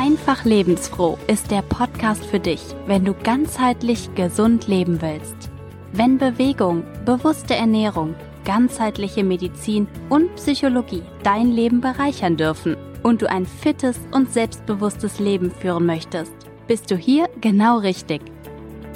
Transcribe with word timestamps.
Einfach 0.00 0.44
lebensfroh 0.44 1.18
ist 1.26 1.50
der 1.50 1.62
Podcast 1.62 2.24
für 2.24 2.38
dich, 2.38 2.62
wenn 2.86 3.04
du 3.04 3.14
ganzheitlich 3.14 4.14
gesund 4.14 4.68
leben 4.68 5.02
willst. 5.02 5.50
Wenn 5.92 6.18
Bewegung, 6.18 6.84
bewusste 7.04 7.56
Ernährung, 7.56 8.14
ganzheitliche 8.44 9.24
Medizin 9.24 9.88
und 10.08 10.32
Psychologie 10.36 11.02
dein 11.24 11.50
Leben 11.50 11.80
bereichern 11.80 12.36
dürfen 12.36 12.76
und 13.02 13.22
du 13.22 13.28
ein 13.28 13.44
fittes 13.44 13.98
und 14.12 14.32
selbstbewusstes 14.32 15.18
Leben 15.18 15.50
führen 15.50 15.86
möchtest, 15.86 16.32
bist 16.68 16.92
du 16.92 16.96
hier 16.96 17.28
genau 17.40 17.78
richtig. 17.78 18.20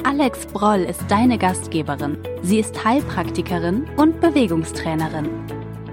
Alex 0.04 0.46
Broll 0.46 0.82
ist 0.82 1.02
deine 1.08 1.36
Gastgeberin. 1.36 2.16
Sie 2.42 2.60
ist 2.60 2.84
Heilpraktikerin 2.84 3.86
und 3.96 4.20
Bewegungstrainerin. 4.20 5.28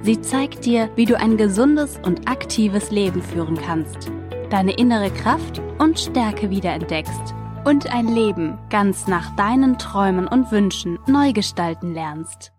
Sie 0.03 0.21
zeigt 0.21 0.65
dir, 0.65 0.87
wie 0.95 1.05
du 1.05 1.17
ein 1.17 1.35
gesundes 1.35 1.99
und 2.03 2.29
aktives 2.29 2.91
Leben 2.91 3.23
führen 3.23 3.57
kannst, 3.57 4.11
deine 4.49 4.73
innere 4.73 5.11
Kraft 5.11 5.61
und 5.77 5.99
Stärke 5.99 6.49
wiederentdeckst 6.49 7.35
und 7.65 7.93
ein 7.93 8.07
Leben 8.07 8.57
ganz 8.69 9.07
nach 9.07 9.35
deinen 9.35 9.77
Träumen 9.77 10.27
und 10.27 10.51
Wünschen 10.51 10.97
neu 11.05 11.33
gestalten 11.33 11.93
lernst. 11.93 12.51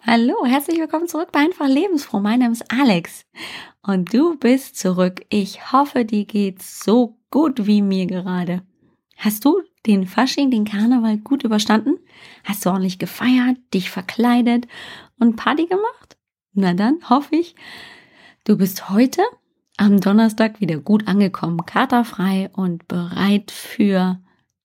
Hallo, 0.00 0.46
herzlich 0.46 0.78
willkommen 0.78 1.08
zurück 1.08 1.28
bei 1.30 1.40
Einfach 1.40 1.68
Lebensfroh. 1.68 2.20
Mein 2.20 2.38
Name 2.38 2.52
ist 2.52 2.72
Alex 2.72 3.26
und 3.82 4.14
du 4.14 4.38
bist 4.38 4.78
zurück. 4.78 5.26
Ich 5.28 5.72
hoffe, 5.72 6.06
dir 6.06 6.24
geht's 6.24 6.82
so 6.82 7.18
gut 7.30 7.66
wie 7.66 7.82
mir 7.82 8.06
gerade. 8.06 8.62
Hast 9.18 9.44
du 9.44 9.60
den 9.86 10.06
Fasching, 10.06 10.50
den 10.50 10.64
Karneval 10.64 11.18
gut 11.18 11.44
überstanden? 11.44 11.98
Hast 12.44 12.64
du 12.64 12.70
ordentlich 12.70 12.98
gefeiert, 12.98 13.58
dich 13.74 13.90
verkleidet 13.90 14.66
und 15.18 15.36
Party 15.36 15.66
gemacht? 15.66 16.16
Na 16.54 16.72
dann 16.72 16.98
hoffe 17.10 17.36
ich, 17.36 17.54
du 18.44 18.56
bist 18.56 18.88
heute 18.88 19.22
am 19.80 19.98
Donnerstag 19.98 20.60
wieder 20.60 20.76
gut 20.76 21.08
angekommen, 21.08 21.64
katerfrei 21.64 22.50
und 22.52 22.86
bereit 22.86 23.50
für 23.50 24.20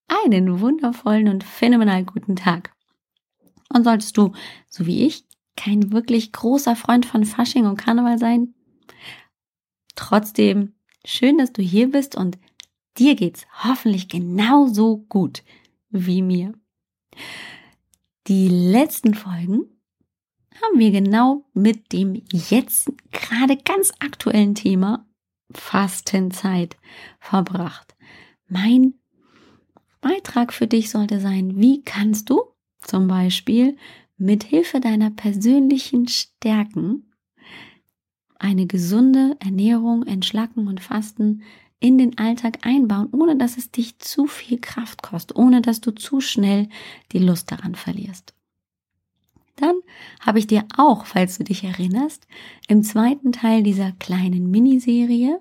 einen 0.07 0.59
wundervollen 0.59 1.29
und 1.29 1.45
phänomenal 1.45 2.03
guten 2.03 2.35
Tag. 2.35 2.73
Und 3.73 3.85
solltest 3.85 4.17
du, 4.17 4.33
so 4.67 4.85
wie 4.85 5.05
ich, 5.05 5.23
kein 5.55 5.93
wirklich 5.93 6.33
großer 6.33 6.75
Freund 6.75 7.05
von 7.05 7.23
Fasching 7.23 7.65
und 7.65 7.77
Karneval 7.77 8.19
sein, 8.19 8.55
trotzdem 9.95 10.73
schön, 11.05 11.37
dass 11.37 11.53
du 11.53 11.61
hier 11.61 11.89
bist 11.89 12.17
und 12.17 12.37
dir 12.97 13.15
geht's 13.15 13.47
hoffentlich 13.63 14.09
genauso 14.09 15.05
gut 15.07 15.43
wie 15.91 16.21
mir. 16.21 16.51
Die 18.27 18.49
letzten 18.49 19.13
Folgen 19.13 19.61
haben 20.61 20.79
wir 20.79 20.91
genau 20.91 21.45
mit 21.53 21.91
dem 21.91 22.21
jetzt 22.31 22.91
gerade 23.11 23.57
ganz 23.57 23.91
aktuellen 23.99 24.55
Thema 24.55 25.05
Fastenzeit 25.51 26.77
verbracht. 27.19 27.95
Mein 28.47 28.95
Beitrag 30.01 30.53
für 30.53 30.67
dich 30.67 30.91
sollte 30.91 31.19
sein, 31.19 31.59
wie 31.59 31.81
kannst 31.83 32.29
du 32.29 32.43
zum 32.79 33.07
Beispiel 33.07 33.77
mit 34.17 34.43
Hilfe 34.43 34.79
deiner 34.79 35.09
persönlichen 35.09 36.07
Stärken 36.07 37.11
eine 38.37 38.67
gesunde 38.67 39.35
Ernährung, 39.39 40.05
Entschlacken 40.05 40.67
und 40.67 40.79
Fasten 40.79 41.41
in 41.79 41.97
den 41.97 42.17
Alltag 42.17 42.59
einbauen, 42.65 43.09
ohne 43.11 43.35
dass 43.35 43.57
es 43.57 43.71
dich 43.71 43.97
zu 43.99 44.27
viel 44.27 44.59
Kraft 44.59 45.01
kostet, 45.01 45.37
ohne 45.37 45.61
dass 45.61 45.81
du 45.81 45.91
zu 45.91 46.21
schnell 46.21 46.69
die 47.11 47.19
Lust 47.19 47.51
daran 47.51 47.75
verlierst. 47.75 48.34
Dann 49.55 49.75
habe 50.19 50.39
ich 50.39 50.47
dir 50.47 50.65
auch, 50.77 51.05
falls 51.05 51.37
du 51.37 51.43
dich 51.43 51.63
erinnerst, 51.63 52.27
im 52.67 52.83
zweiten 52.83 53.31
Teil 53.31 53.63
dieser 53.63 53.93
kleinen 53.93 54.51
Miniserie 54.51 55.39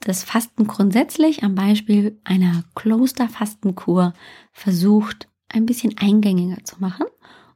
das 0.00 0.24
Fasten 0.24 0.66
grundsätzlich 0.66 1.44
am 1.44 1.54
Beispiel 1.54 2.20
einer 2.24 2.64
Klosterfastenkur 2.74 4.14
versucht, 4.52 5.28
ein 5.48 5.66
bisschen 5.66 5.96
eingängiger 5.96 6.64
zu 6.64 6.76
machen 6.80 7.06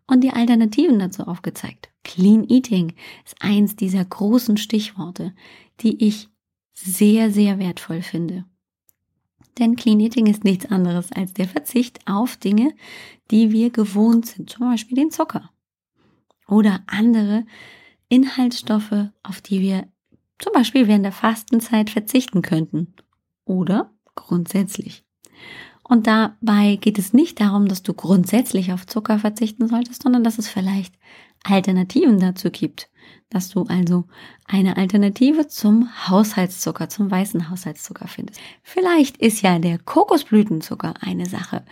und 0.06 0.22
die 0.22 0.30
Alternativen 0.30 0.98
dazu 0.98 1.24
aufgezeigt. 1.24 1.90
Clean 2.04 2.48
Eating 2.48 2.94
ist 3.24 3.36
eins 3.40 3.74
dieser 3.74 4.04
großen 4.04 4.56
Stichworte, 4.56 5.34
die 5.80 6.06
ich 6.06 6.28
sehr, 6.72 7.30
sehr 7.30 7.58
wertvoll 7.58 8.02
finde. 8.02 8.44
Denn 9.58 9.76
Clean 9.76 10.00
Eating 10.00 10.26
ist 10.26 10.44
nichts 10.44 10.66
anderes 10.66 11.12
als 11.12 11.32
der 11.32 11.48
Verzicht 11.48 12.00
auf 12.06 12.36
Dinge, 12.36 12.74
die 13.30 13.52
wir 13.52 13.70
gewohnt 13.70 14.26
sind, 14.26 14.50
zum 14.50 14.68
Beispiel 14.68 14.96
den 14.96 15.10
Zucker 15.10 15.50
oder 16.48 16.82
andere 16.86 17.44
Inhaltsstoffe, 18.08 19.10
auf 19.22 19.40
die 19.40 19.60
wir 19.60 19.88
zum 20.38 20.52
Beispiel 20.52 20.86
während 20.86 21.04
der 21.04 21.12
Fastenzeit 21.12 21.90
verzichten 21.90 22.42
könnten 22.42 22.94
oder 23.44 23.92
grundsätzlich. 24.14 25.04
Und 25.82 26.06
dabei 26.06 26.76
geht 26.76 26.98
es 26.98 27.12
nicht 27.12 27.40
darum, 27.40 27.68
dass 27.68 27.82
du 27.82 27.94
grundsätzlich 27.94 28.72
auf 28.72 28.86
Zucker 28.86 29.18
verzichten 29.18 29.68
solltest, 29.68 30.02
sondern 30.02 30.24
dass 30.24 30.38
es 30.38 30.48
vielleicht 30.48 30.94
Alternativen 31.44 32.18
dazu 32.18 32.50
gibt. 32.50 32.90
Dass 33.31 33.48
du 33.48 33.64
also 33.64 34.04
eine 34.47 34.76
Alternative 34.76 35.48
zum 35.48 35.88
Haushaltszucker, 36.09 36.88
zum 36.88 37.10
weißen 37.10 37.50
Haushaltszucker 37.50 38.06
findest. 38.06 38.41
Vielleicht 38.62 39.16
ist 39.16 39.42
ja 39.42 39.59
der 39.59 39.78
Kokosblütenzucker 39.78 40.94
eine 41.00 41.26
Sache, 41.26 41.65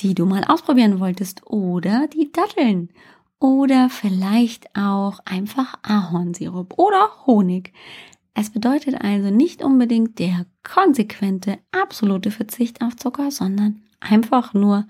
die 0.00 0.14
du 0.14 0.26
mal 0.26 0.44
ausprobieren 0.44 0.98
wolltest 0.98 1.46
oder 1.46 2.08
die 2.08 2.32
Datteln 2.32 2.90
oder 3.38 3.90
vielleicht 3.90 4.74
auch 4.76 5.20
einfach 5.24 5.78
Ahornsirup 5.82 6.78
oder 6.78 7.10
Honig. 7.26 7.72
Es 8.34 8.50
bedeutet 8.50 9.00
also 9.00 9.30
nicht 9.30 9.62
unbedingt 9.62 10.18
der 10.18 10.46
konsequente, 10.62 11.58
absolute 11.72 12.30
Verzicht 12.30 12.82
auf 12.82 12.96
Zucker, 12.96 13.30
sondern 13.30 13.82
einfach 14.00 14.52
nur 14.54 14.86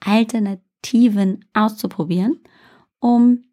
Alternativen 0.00 1.44
auszuprobieren, 1.54 2.40
um 2.98 3.44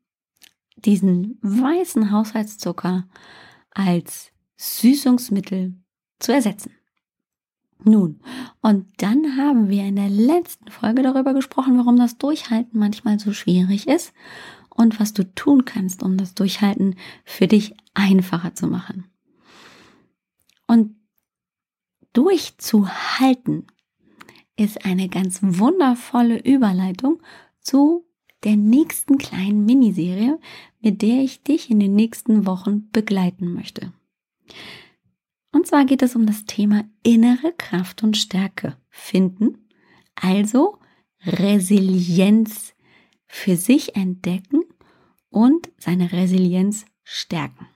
diesen 0.75 1.37
weißen 1.41 2.11
Haushaltszucker 2.11 3.07
als 3.71 4.31
Süßungsmittel 4.57 5.75
zu 6.19 6.33
ersetzen. 6.33 6.71
Nun, 7.83 8.19
und 8.61 8.87
dann 8.97 9.37
haben 9.37 9.69
wir 9.69 9.83
in 9.83 9.97
der 9.97 10.09
letzten 10.09 10.71
Folge 10.71 11.03
darüber 11.03 11.33
gesprochen, 11.33 11.77
warum 11.77 11.97
das 11.97 12.17
Durchhalten 12.17 12.79
manchmal 12.79 13.19
so 13.19 13.33
schwierig 13.33 13.87
ist 13.87 14.13
und 14.69 14.99
was 14.99 15.13
du 15.13 15.23
tun 15.35 15.65
kannst, 15.65 16.01
um 16.01 16.17
das 16.17 16.33
Durchhalten 16.33 16.95
für 17.25 17.47
dich 17.47 17.75
einfacher 17.93 18.55
zu 18.55 18.67
machen. 18.67 19.05
Und 20.67 20.95
durchzuhalten 22.13 23.67
ist 24.57 24.85
eine 24.85 25.09
ganz 25.09 25.39
wundervolle 25.41 26.39
Überleitung 26.39 27.21
zu 27.59 28.04
der 28.45 28.55
nächsten 28.55 29.17
kleinen 29.17 29.65
Miniserie, 29.65 30.39
mit 30.79 31.01
der 31.01 31.21
ich 31.21 31.43
dich 31.43 31.69
in 31.69 31.79
den 31.79 31.95
nächsten 31.95 32.45
Wochen 32.45 32.89
begleiten 32.91 33.53
möchte. 33.53 33.91
Und 35.51 35.67
zwar 35.67 35.85
geht 35.85 36.01
es 36.01 36.15
um 36.15 36.25
das 36.25 36.45
Thema 36.45 36.83
innere 37.03 37.53
Kraft 37.57 38.03
und 38.03 38.17
Stärke 38.17 38.77
finden, 38.89 39.69
also 40.13 40.77
Resilienz 41.25 42.73
für 43.25 43.55
sich 43.55 43.95
entdecken 43.95 44.63
und 45.29 45.71
seine 45.77 46.11
Resilienz 46.11 46.85
stärken. 47.03 47.67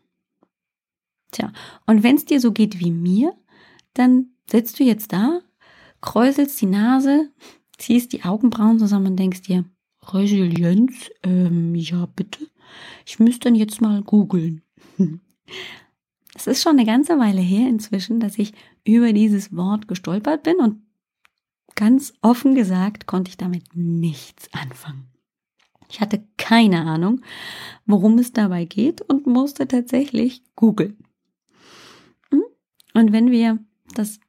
Tja, 1.32 1.52
und 1.86 2.04
wenn 2.04 2.16
es 2.16 2.26
dir 2.26 2.40
so 2.40 2.52
geht 2.52 2.80
wie 2.80 2.92
mir, 2.92 3.36
dann 3.94 4.34
sitzt 4.50 4.80
du 4.80 4.84
jetzt 4.84 5.14
da, 5.14 5.42
kräuselst 6.02 6.60
die 6.62 6.68
Nase, 6.68 7.32
ziehst 7.78 8.14
die 8.14 8.24
Augenbrauen 8.24 8.80
zusammen 8.80 9.08
und 9.08 9.18
denkst 9.18 9.42
dir, 9.42 9.66
Resilienz, 10.14 11.10
ähm, 11.24 11.76
ja 11.76 12.08
bitte, 12.16 12.48
ich 13.06 13.20
müsste 13.20 13.50
dann 13.50 13.56
jetzt 13.56 13.82
mal 13.82 14.02
googeln. 14.02 14.62
Es 16.36 16.48
ist 16.48 16.62
schon 16.62 16.74
eine 16.74 16.86
ganze 16.86 17.20
Weile 17.20 17.42
her 17.42 17.68
inzwischen, 17.68 18.22
dass 18.22 18.38
ich 18.38 18.54
über 18.86 19.12
dieses 19.12 19.54
Wort 19.54 19.90
gestolpert 19.90 20.44
bin 20.44 20.58
und 20.58 20.82
ganz 21.76 22.14
offen 22.22 22.56
gesagt 22.56 23.08
konnte 23.08 23.30
ich 23.30 23.36
damit 23.36 23.64
nichts 23.74 24.48
anfangen. 24.54 25.10
Ich 25.90 26.00
hatte 26.00 26.24
keine 26.38 26.86
Ahnung, 26.86 27.22
worum 27.86 28.20
es 28.20 28.32
dabei 28.32 28.64
geht 28.64 29.02
und 29.02 29.28
musste 29.28 29.68
tatsächlich 29.68 30.44
googeln. 30.56 30.98
Und 32.94 33.12
wenn 33.12 33.32
wir 33.32 33.60
das 33.96 34.20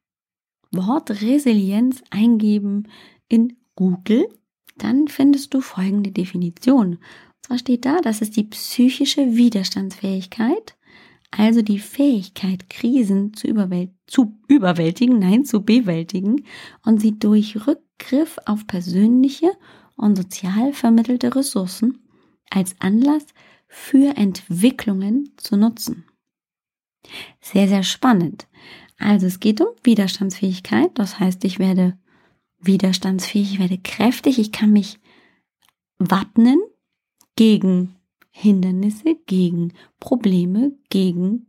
Wort 0.73 1.11
Resilienz 1.23 2.03
eingeben 2.11 2.89
in 3.29 3.57
Google, 3.75 4.29
dann 4.83 5.09
findest 5.09 5.55
du 5.55 5.61
folgende 5.61 6.11
Definition. 6.11 6.95
Und 6.95 6.99
zwar 7.43 7.59
steht 7.59 7.85
da, 7.85 7.99
das 8.01 8.21
ist 8.21 8.37
die 8.37 8.45
psychische 8.45 9.37
Widerstandsfähigkeit, 9.37 10.77
also 11.31 11.63
die 11.63 11.79
Fähigkeit, 11.79 12.69
Krisen 12.69 13.35
zu, 13.35 13.47
überwält 13.47 13.91
zu 14.07 14.39
überwältigen, 14.49 15.19
nein, 15.21 15.45
zu 15.45 15.65
bewältigen 15.65 16.45
und 16.85 17.01
sie 17.01 17.19
durch 17.19 17.67
Rückgriff 17.67 18.39
auf 18.47 18.67
persönliche 18.67 19.53
und 19.97 20.17
sozial 20.17 20.73
vermittelte 20.73 21.35
Ressourcen 21.35 21.99
als 22.51 22.75
Anlass 22.81 23.27
für 23.69 24.17
Entwicklungen 24.17 25.31
zu 25.37 25.57
nutzen. 25.57 26.05
Sehr, 27.41 27.69
sehr 27.69 27.85
spannend. 27.85 28.49
Also 28.99 29.27
es 29.27 29.41
geht 29.41 29.61
um 29.61 29.69
Widerstandsfähigkeit. 29.83 30.91
Das 30.95 31.19
heißt, 31.19 31.45
ich 31.45 31.59
werde 31.59 31.97
widerstandsfähig, 32.61 33.55
ich 33.55 33.59
werde 33.59 33.79
kräftig, 33.79 34.39
ich 34.39 34.53
kann 34.53 34.73
mich 34.73 34.99
wappnen 35.99 36.61
gegen 37.37 37.97
Hindernisse, 38.31 39.17
gegen 39.27 39.73
Probleme, 39.99 40.73
gegen 40.89 41.47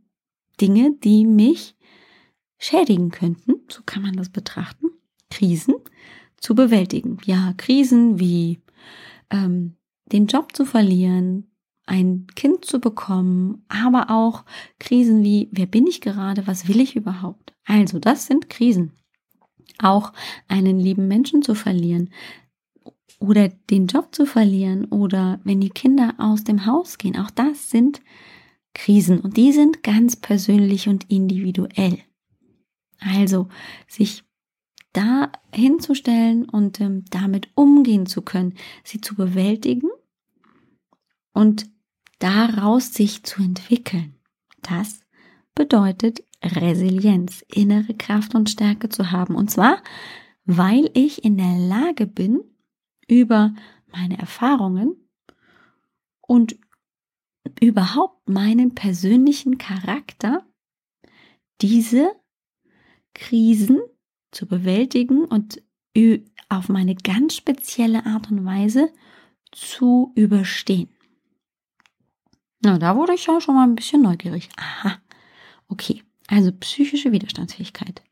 Dinge, 0.60 0.94
die 1.02 1.26
mich 1.26 1.76
schädigen 2.58 3.10
könnten. 3.10 3.54
So 3.68 3.82
kann 3.84 4.02
man 4.02 4.16
das 4.16 4.28
betrachten. 4.28 4.90
Krisen 5.30 5.74
zu 6.38 6.54
bewältigen. 6.54 7.18
Ja, 7.24 7.54
Krisen 7.56 8.18
wie 8.18 8.60
ähm, 9.30 9.76
den 10.06 10.26
Job 10.26 10.54
zu 10.54 10.64
verlieren, 10.64 11.50
ein 11.86 12.26
Kind 12.34 12.64
zu 12.64 12.80
bekommen, 12.80 13.64
aber 13.68 14.10
auch 14.10 14.44
Krisen 14.78 15.24
wie, 15.24 15.48
wer 15.52 15.66
bin 15.66 15.86
ich 15.86 16.00
gerade, 16.00 16.46
was 16.46 16.68
will 16.68 16.80
ich 16.80 16.96
überhaupt? 16.96 17.54
Also, 17.64 17.98
das 17.98 18.26
sind 18.26 18.50
Krisen. 18.50 18.92
Auch 19.78 20.12
einen 20.48 20.78
lieben 20.78 21.08
Menschen 21.08 21.42
zu 21.42 21.54
verlieren 21.54 22.10
oder 23.18 23.48
den 23.48 23.86
Job 23.86 24.14
zu 24.14 24.26
verlieren 24.26 24.86
oder 24.86 25.40
wenn 25.44 25.60
die 25.60 25.70
Kinder 25.70 26.14
aus 26.18 26.44
dem 26.44 26.66
Haus 26.66 26.98
gehen, 26.98 27.16
auch 27.16 27.30
das 27.30 27.70
sind 27.70 28.00
Krisen 28.74 29.20
und 29.20 29.36
die 29.36 29.52
sind 29.52 29.82
ganz 29.82 30.16
persönlich 30.16 30.88
und 30.88 31.10
individuell. 31.10 31.98
Also, 32.98 33.48
sich 33.86 34.24
da 34.92 35.32
hinzustellen 35.52 36.48
und 36.48 36.80
ähm, 36.80 37.04
damit 37.10 37.48
umgehen 37.54 38.06
zu 38.06 38.22
können, 38.22 38.54
sie 38.84 39.00
zu 39.00 39.14
bewältigen 39.14 39.88
und 41.32 41.66
daraus 42.18 42.92
sich 42.92 43.22
zu 43.22 43.42
entwickeln. 43.42 44.14
Das 44.60 45.00
bedeutet 45.54 46.24
Resilienz, 46.42 47.44
innere 47.48 47.94
Kraft 47.94 48.34
und 48.34 48.50
Stärke 48.50 48.88
zu 48.88 49.10
haben. 49.10 49.34
Und 49.34 49.50
zwar, 49.50 49.82
weil 50.44 50.90
ich 50.94 51.24
in 51.24 51.36
der 51.38 51.56
Lage 51.56 52.06
bin, 52.06 52.40
über 53.08 53.54
meine 53.92 54.18
Erfahrungen 54.18 54.96
und 56.20 56.56
überhaupt 57.60 58.28
meinen 58.28 58.74
persönlichen 58.74 59.58
Charakter 59.58 60.46
diese 61.60 62.12
Krisen 63.14 63.80
zu 64.30 64.46
bewältigen 64.46 65.24
und 65.24 65.62
auf 66.48 66.68
meine 66.68 66.94
ganz 66.94 67.36
spezielle 67.36 68.06
Art 68.06 68.30
und 68.30 68.44
Weise 68.44 68.90
zu 69.50 70.12
überstehen. 70.14 70.88
Na, 72.62 72.78
da 72.78 72.96
wurde 72.96 73.14
ich 73.14 73.26
ja 73.26 73.40
schon 73.40 73.54
mal 73.54 73.64
ein 73.64 73.74
bisschen 73.74 74.02
neugierig. 74.02 74.48
Aha. 74.56 74.98
Okay, 75.68 76.02
also 76.32 76.50
psychische 76.52 77.12
Widerstandsfähigkeit. 77.12 78.02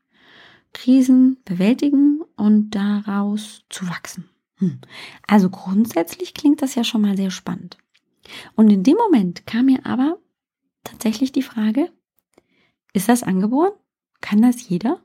Krisen 0.73 1.37
bewältigen 1.43 2.21
und 2.37 2.71
daraus 2.71 3.63
zu 3.69 3.87
wachsen. 3.89 4.29
Hm. 4.57 4.79
Also 5.27 5.49
grundsätzlich 5.49 6.33
klingt 6.33 6.61
das 6.61 6.75
ja 6.75 6.83
schon 6.83 7.01
mal 7.01 7.17
sehr 7.17 7.31
spannend. 7.31 7.77
Und 8.55 8.69
in 8.69 8.83
dem 8.83 8.95
Moment 8.95 9.47
kam 9.47 9.65
mir 9.65 9.85
aber 9.85 10.19
tatsächlich 10.83 11.31
die 11.31 11.41
Frage, 11.41 11.91
ist 12.93 13.09
das 13.09 13.23
angeboren? 13.23 13.73
Kann 14.21 14.41
das 14.41 14.69
jeder? 14.69 15.01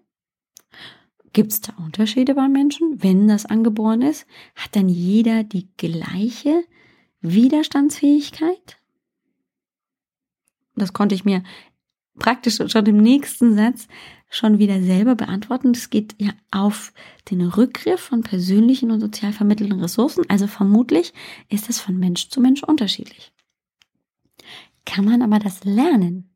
Gibt 1.32 1.52
es 1.52 1.60
da 1.62 1.72
Unterschiede 1.78 2.34
bei 2.34 2.48
Menschen? 2.48 3.02
Wenn 3.02 3.28
das 3.28 3.46
angeboren 3.46 4.02
ist, 4.02 4.26
hat 4.54 4.76
dann 4.76 4.88
jeder 4.88 5.42
die 5.42 5.68
gleiche 5.78 6.64
Widerstandsfähigkeit? 7.20 8.76
Das 10.74 10.92
konnte 10.92 11.14
ich 11.14 11.24
mir 11.24 11.42
praktisch 12.18 12.56
schon 12.66 12.86
im 12.86 12.98
nächsten 12.98 13.54
Satz 13.54 13.88
schon 14.28 14.58
wieder 14.58 14.82
selber 14.82 15.14
beantworten. 15.14 15.72
Das 15.72 15.90
geht 15.90 16.14
ja 16.18 16.30
auf 16.50 16.92
den 17.30 17.42
Rückgriff 17.42 18.00
von 18.00 18.22
persönlichen 18.22 18.90
und 18.90 19.00
sozial 19.00 19.32
vermittelten 19.32 19.80
Ressourcen. 19.80 20.24
Also 20.28 20.46
vermutlich 20.46 21.12
ist 21.48 21.68
das 21.68 21.80
von 21.80 21.98
Mensch 21.98 22.28
zu 22.28 22.40
Mensch 22.40 22.62
unterschiedlich. 22.62 23.32
Kann 24.84 25.04
man 25.04 25.22
aber 25.22 25.38
das 25.38 25.64
lernen? 25.64 26.30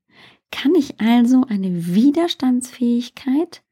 Kann 0.51 0.75
ich 0.75 1.01
also 1.01 1.45
eine 1.49 1.95
Widerstandsfähigkeit, 1.95 3.63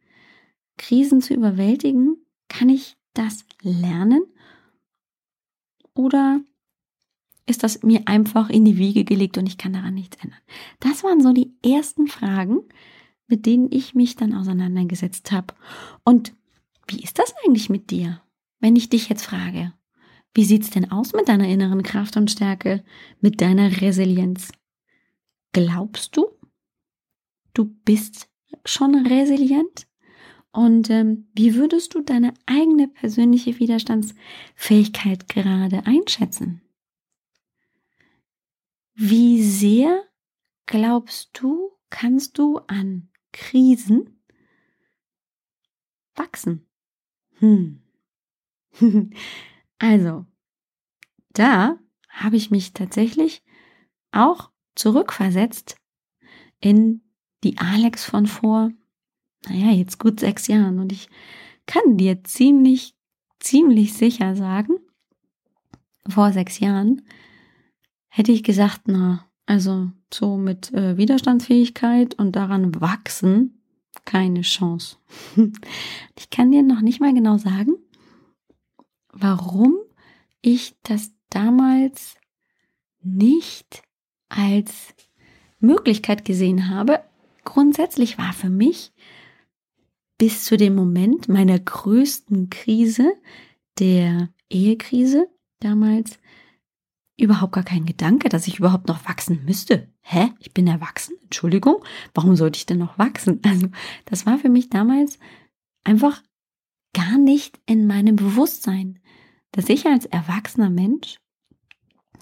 Krisen 0.77 1.21
zu 1.21 1.35
überwältigen, 1.35 2.17
kann 2.49 2.69
ich 2.69 2.97
das 3.15 3.45
lernen? 3.63 4.23
Oder 5.95 6.41
ist 7.49 7.63
das 7.63 7.83
mir 7.83 8.03
einfach 8.07 8.51
in 8.51 8.65
die 8.65 8.77
Wiege 8.77 9.05
gelegt 9.05 9.39
und 9.39 9.47
ich 9.47 9.59
kann 9.59 9.73
daran 9.73 9.95
nichts 9.95 10.17
ändern. 10.23 10.41
Das 10.81 11.03
waren 11.03 11.21
so 11.21 11.33
die 11.33 11.53
ersten 11.65 12.07
Fragen, 12.07 12.61
mit 13.27 13.47
denen 13.47 13.69
ich 13.71 13.95
mich 13.95 14.17
dann 14.17 14.35
auseinandergesetzt 14.35 15.33
habe. 15.33 15.55
Und 16.05 16.35
wie 16.87 17.03
ist 17.03 17.19
das 17.19 17.35
eigentlich 17.45 17.71
mit 17.71 17.91
dir? 17.91 18.21
Wenn 18.61 18.77
ich 18.77 18.89
dich 18.89 19.09
jetzt 19.09 19.25
frage, 19.25 19.73
wie 20.35 20.45
sieht's 20.45 20.71
denn 20.71 20.91
aus 20.91 21.13
mit 21.13 21.29
deiner 21.29 21.49
inneren 21.49 21.83
Kraft 21.83 22.17
und 22.17 22.31
Stärke, 22.31 22.85
mit 23.21 23.41
deiner 23.41 23.81
Resilienz? 23.81 24.53
Glaubst 25.53 26.17
du, 26.17 26.27
du 27.55 27.65
bist 27.85 28.29
schon 28.65 29.07
resilient? 29.07 29.87
Und 30.53 30.91
ähm, 30.91 31.29
wie 31.35 31.55
würdest 31.55 31.95
du 31.95 32.01
deine 32.01 32.35
eigene 32.47 32.89
persönliche 32.89 33.59
Widerstandsfähigkeit 33.59 35.29
gerade 35.29 35.87
einschätzen? 35.87 36.63
Wie 39.01 39.45
sehr 39.45 40.09
glaubst 40.67 41.31
du, 41.41 41.71
kannst 41.89 42.37
du 42.37 42.59
an 42.67 43.11
Krisen 43.33 44.25
wachsen? 46.17 46.67
Hm. 47.35 47.81
also, 49.79 50.27
da 51.29 51.79
habe 52.09 52.35
ich 52.35 52.51
mich 52.51 52.73
tatsächlich 52.73 53.45
auch 54.11 54.51
zurückversetzt 54.75 55.77
in 56.59 57.03
die 57.45 57.57
Alex 57.57 58.05
von 58.05 58.27
vor, 58.27 58.73
naja, 59.49 59.71
jetzt 59.71 60.01
gut 60.01 60.19
sechs 60.19 60.49
Jahren. 60.49 60.81
Und 60.81 60.91
ich 60.91 61.09
kann 61.67 61.99
dir 61.99 62.25
ziemlich, 62.25 62.97
ziemlich 63.39 63.93
sicher 63.93 64.35
sagen, 64.35 64.81
vor 66.09 66.33
sechs 66.33 66.59
Jahren 66.59 67.03
hätte 68.19 68.33
ich 68.33 68.43
gesagt, 68.43 68.83
na, 68.87 69.25
also 69.47 69.93
so 70.13 70.37
mit 70.37 70.75
äh, 70.75 70.97
Widerstandsfähigkeit 70.97 72.19
und 72.19 72.35
daran 72.35 72.81
wachsen, 72.81 73.63
keine 74.05 74.41
Chance. 74.43 74.97
ich 76.19 76.29
kann 76.29 76.51
dir 76.51 76.65
noch 76.65 76.81
nicht 76.81 77.01
mal 77.01 77.15
genau 77.15 77.39
sagen, 77.39 77.77
warum 79.13 79.77
ich 80.43 80.75
das 80.83 81.13
damals 81.31 82.17
nicht 83.01 83.83
als 84.29 84.95
Möglichkeit 85.61 86.25
gesehen 86.25 86.69
habe. 86.69 87.01
Grundsätzlich 87.45 88.19
war 88.19 88.33
für 88.33 88.51
mich 88.51 88.93
bis 90.19 90.45
zu 90.45 90.57
dem 90.57 90.75
Moment 90.75 91.29
meiner 91.29 91.59
größten 91.59 92.51
Krise, 92.51 93.13
der 93.79 94.31
Ehekrise 94.51 95.29
damals, 95.61 96.19
überhaupt 97.19 97.53
gar 97.53 97.65
kein 97.65 97.85
Gedanke, 97.85 98.29
dass 98.29 98.47
ich 98.47 98.59
überhaupt 98.61 98.89
noch 98.89 99.07
wachsen 99.09 99.45
müsste. 99.45 99.89
Hä? 100.01 100.31
Ich 100.39 100.55
bin 100.55 100.67
erwachsen? 100.67 101.17
Entschuldigung? 101.25 101.85
Warum 102.15 102.37
sollte 102.37 102.57
ich 102.57 102.67
denn 102.67 102.79
noch 102.79 102.99
wachsen? 102.99 103.41
Also, 103.49 103.69
das 104.05 104.25
war 104.25 104.39
für 104.39 104.49
mich 104.49 104.71
damals 104.71 105.19
einfach 105.85 106.23
gar 106.95 107.19
nicht 107.19 107.61
in 107.67 107.87
meinem 107.87 108.17
Bewusstsein, 108.17 109.01
dass 109.53 109.69
ich 109.69 109.87
als 109.87 110.07
erwachsener 110.07 110.71
Mensch 110.71 111.19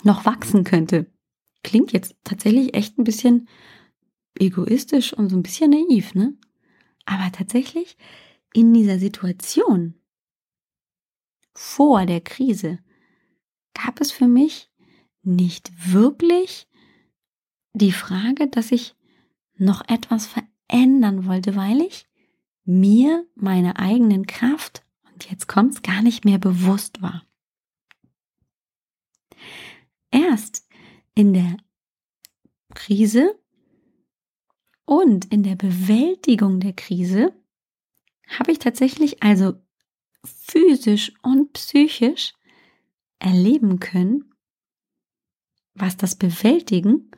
noch 0.02 0.24
wachsen 0.24 0.64
könnte. 0.64 1.06
Klingt 1.62 1.92
jetzt 1.92 2.16
tatsächlich 2.24 2.74
echt 2.74 2.98
ein 2.98 3.04
bisschen 3.04 3.48
egoistisch 4.38 5.12
und 5.12 5.28
so 5.28 5.36
ein 5.36 5.42
bisschen 5.42 5.70
naiv, 5.70 6.14
ne? 6.14 6.36
Aber 7.04 7.30
tatsächlich 7.32 7.96
in 8.52 8.72
dieser 8.72 8.98
Situation 8.98 9.94
vor 11.54 12.06
der 12.06 12.20
Krise 12.20 12.78
gab 13.74 14.00
es 14.00 14.10
für 14.10 14.28
mich 14.28 14.70
nicht 15.26 15.92
wirklich 15.92 16.68
die 17.72 17.92
Frage, 17.92 18.48
dass 18.48 18.72
ich 18.72 18.94
noch 19.56 19.86
etwas 19.88 20.26
verändern 20.26 21.26
wollte, 21.26 21.56
weil 21.56 21.80
ich 21.80 22.06
mir 22.64 23.26
meine 23.34 23.78
eigenen 23.78 24.26
Kraft, 24.26 24.84
und 25.12 25.30
jetzt 25.30 25.46
kommt's, 25.46 25.82
gar 25.82 26.02
nicht 26.02 26.24
mehr 26.24 26.38
bewusst 26.38 27.02
war. 27.02 27.26
Erst 30.10 30.66
in 31.14 31.32
der 31.32 31.56
Krise 32.74 33.38
und 34.84 35.26
in 35.32 35.42
der 35.42 35.56
Bewältigung 35.56 36.60
der 36.60 36.72
Krise 36.72 37.34
habe 38.28 38.52
ich 38.52 38.58
tatsächlich 38.58 39.22
also 39.22 39.54
physisch 40.24 41.12
und 41.22 41.52
psychisch 41.52 42.34
erleben 43.18 43.80
können, 43.80 44.35
was 45.76 45.96
das 45.96 46.14
Bewältigen 46.16 47.10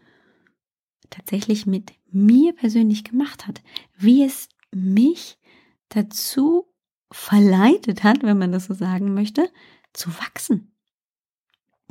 tatsächlich 1.11 1.67
mit 1.67 1.93
mir 2.11 2.55
persönlich 2.55 3.05
gemacht 3.05 3.47
hat, 3.47 3.63
wie 3.97 4.25
es 4.25 4.49
mich 4.71 5.39
dazu 5.89 6.67
verleitet 7.11 8.05
hat, 8.05 8.23
wenn 8.23 8.39
man 8.39 8.53
das 8.53 8.67
so 8.67 8.75
sagen 8.75 9.15
möchte, 9.15 9.51
zu 9.93 10.11
wachsen, 10.19 10.73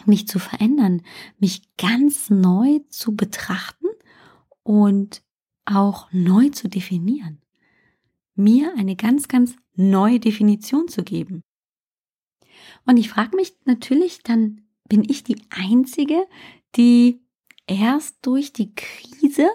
mich 0.05 0.27
zu 0.27 0.39
verändern, 0.39 1.01
mich 1.39 1.63
ganz 1.77 2.29
neu 2.29 2.79
zu 2.89 3.15
betrachten 3.15 3.87
und 4.63 5.23
auch 5.65 6.11
neu 6.11 6.49
zu 6.49 6.69
definieren. 6.69 7.41
Mir 8.35 8.75
eine 8.77 8.95
ganz, 8.95 9.27
ganz 9.27 9.55
neue 9.75 10.19
Definition 10.19 10.87
zu 10.87 11.03
geben. 11.03 11.41
Und 12.85 12.97
ich 12.97 13.09
frage 13.09 13.35
mich 13.35 13.55
natürlich, 13.65 14.21
dann 14.23 14.66
bin 14.87 15.03
ich 15.07 15.23
die 15.23 15.41
Einzige, 15.49 16.27
die 16.75 17.21
erst 17.67 18.17
durch 18.21 18.53
die 18.53 18.73
Krise 18.73 19.49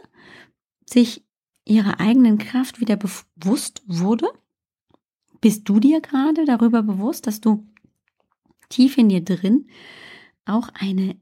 sich 0.84 1.24
ihrer 1.64 2.00
eigenen 2.00 2.38
Kraft 2.38 2.80
wieder 2.80 2.96
bewusst 2.96 3.82
wurde? 3.86 4.28
Bist 5.40 5.68
du 5.68 5.80
dir 5.80 6.00
gerade 6.00 6.44
darüber 6.44 6.82
bewusst, 6.82 7.26
dass 7.26 7.40
du 7.40 7.66
tief 8.68 8.96
in 8.98 9.08
dir 9.08 9.22
drin 9.22 9.68
auch 10.44 10.68
eine 10.74 11.20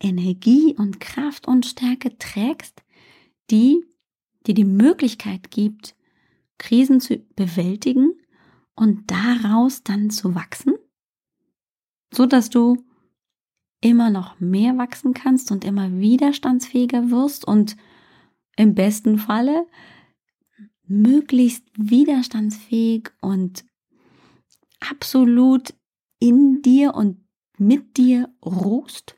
Energie 0.00 0.74
und 0.76 1.00
Kraft 1.00 1.48
und 1.48 1.66
Stärke 1.66 2.16
trägst, 2.18 2.82
die 3.50 3.84
dir 4.46 4.54
die 4.54 4.64
Möglichkeit 4.64 5.50
gibt, 5.50 5.96
Krisen 6.58 7.00
zu 7.00 7.18
bewältigen 7.36 8.12
und 8.74 9.10
daraus 9.10 9.82
dann 9.82 10.10
zu 10.10 10.34
wachsen, 10.34 10.73
so 12.14 12.26
dass 12.26 12.50
du 12.50 12.84
immer 13.80 14.10
noch 14.10 14.40
mehr 14.40 14.78
wachsen 14.78 15.12
kannst 15.12 15.50
und 15.50 15.64
immer 15.64 15.92
widerstandsfähiger 15.92 17.10
wirst 17.10 17.46
und 17.46 17.76
im 18.56 18.74
besten 18.74 19.18
Falle 19.18 19.66
möglichst 20.86 21.64
widerstandsfähig 21.76 23.10
und 23.20 23.64
absolut 24.80 25.74
in 26.20 26.62
dir 26.62 26.94
und 26.94 27.24
mit 27.58 27.96
dir 27.96 28.28
ruhst. 28.44 29.16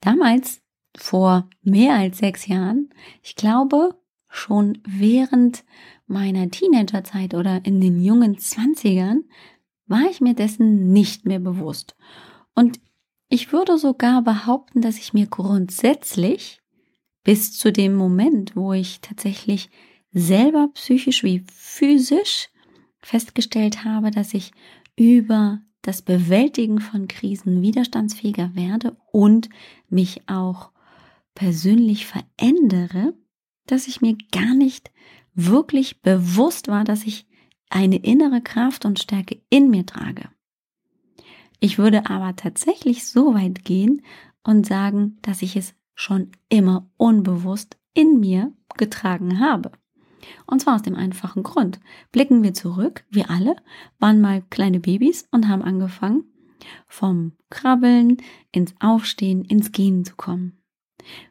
Damals, 0.00 0.60
vor 0.96 1.48
mehr 1.62 1.94
als 1.94 2.18
sechs 2.18 2.46
Jahren, 2.46 2.90
ich 3.22 3.36
glaube 3.36 3.98
schon 4.28 4.78
während 4.86 5.64
meiner 6.06 6.50
Teenagerzeit 6.50 7.34
oder 7.34 7.64
in 7.64 7.80
den 7.80 8.02
jungen 8.02 8.38
Zwanzigern, 8.38 9.24
war 9.88 10.08
ich 10.10 10.20
mir 10.20 10.34
dessen 10.34 10.92
nicht 10.92 11.24
mehr 11.24 11.40
bewusst. 11.40 11.96
Und 12.54 12.80
ich 13.28 13.52
würde 13.52 13.78
sogar 13.78 14.22
behaupten, 14.22 14.80
dass 14.80 14.98
ich 14.98 15.12
mir 15.12 15.26
grundsätzlich 15.26 16.60
bis 17.24 17.56
zu 17.56 17.72
dem 17.72 17.94
Moment, 17.94 18.56
wo 18.56 18.72
ich 18.72 19.00
tatsächlich 19.00 19.70
selber 20.12 20.68
psychisch 20.74 21.22
wie 21.24 21.44
physisch 21.52 22.48
festgestellt 23.02 23.84
habe, 23.84 24.10
dass 24.10 24.34
ich 24.34 24.52
über 24.96 25.60
das 25.82 26.02
Bewältigen 26.02 26.80
von 26.80 27.06
Krisen 27.06 27.62
widerstandsfähiger 27.62 28.54
werde 28.54 28.96
und 29.12 29.48
mich 29.88 30.28
auch 30.28 30.70
persönlich 31.34 32.06
verändere, 32.06 33.14
dass 33.66 33.86
ich 33.86 34.00
mir 34.00 34.16
gar 34.32 34.54
nicht 34.54 34.90
wirklich 35.34 36.02
bewusst 36.02 36.68
war, 36.68 36.84
dass 36.84 37.04
ich 37.04 37.26
eine 37.70 37.96
innere 37.96 38.40
Kraft 38.40 38.84
und 38.84 38.98
Stärke 38.98 39.40
in 39.50 39.70
mir 39.70 39.86
trage. 39.86 40.28
Ich 41.60 41.78
würde 41.78 42.08
aber 42.08 42.36
tatsächlich 42.36 43.06
so 43.06 43.34
weit 43.34 43.64
gehen 43.64 44.02
und 44.44 44.66
sagen, 44.66 45.18
dass 45.22 45.42
ich 45.42 45.56
es 45.56 45.74
schon 45.94 46.30
immer 46.48 46.88
unbewusst 46.96 47.76
in 47.94 48.20
mir 48.20 48.52
getragen 48.76 49.40
habe. 49.40 49.72
Und 50.46 50.62
zwar 50.62 50.76
aus 50.76 50.82
dem 50.82 50.94
einfachen 50.94 51.42
Grund. 51.42 51.80
Blicken 52.12 52.42
wir 52.42 52.54
zurück, 52.54 53.04
wir 53.10 53.30
alle 53.30 53.56
waren 53.98 54.20
mal 54.20 54.42
kleine 54.50 54.80
Babys 54.80 55.26
und 55.30 55.48
haben 55.48 55.62
angefangen, 55.62 56.24
vom 56.86 57.32
Krabbeln 57.50 58.18
ins 58.52 58.74
Aufstehen, 58.80 59.44
ins 59.44 59.72
Gehen 59.72 60.04
zu 60.04 60.16
kommen. 60.16 60.58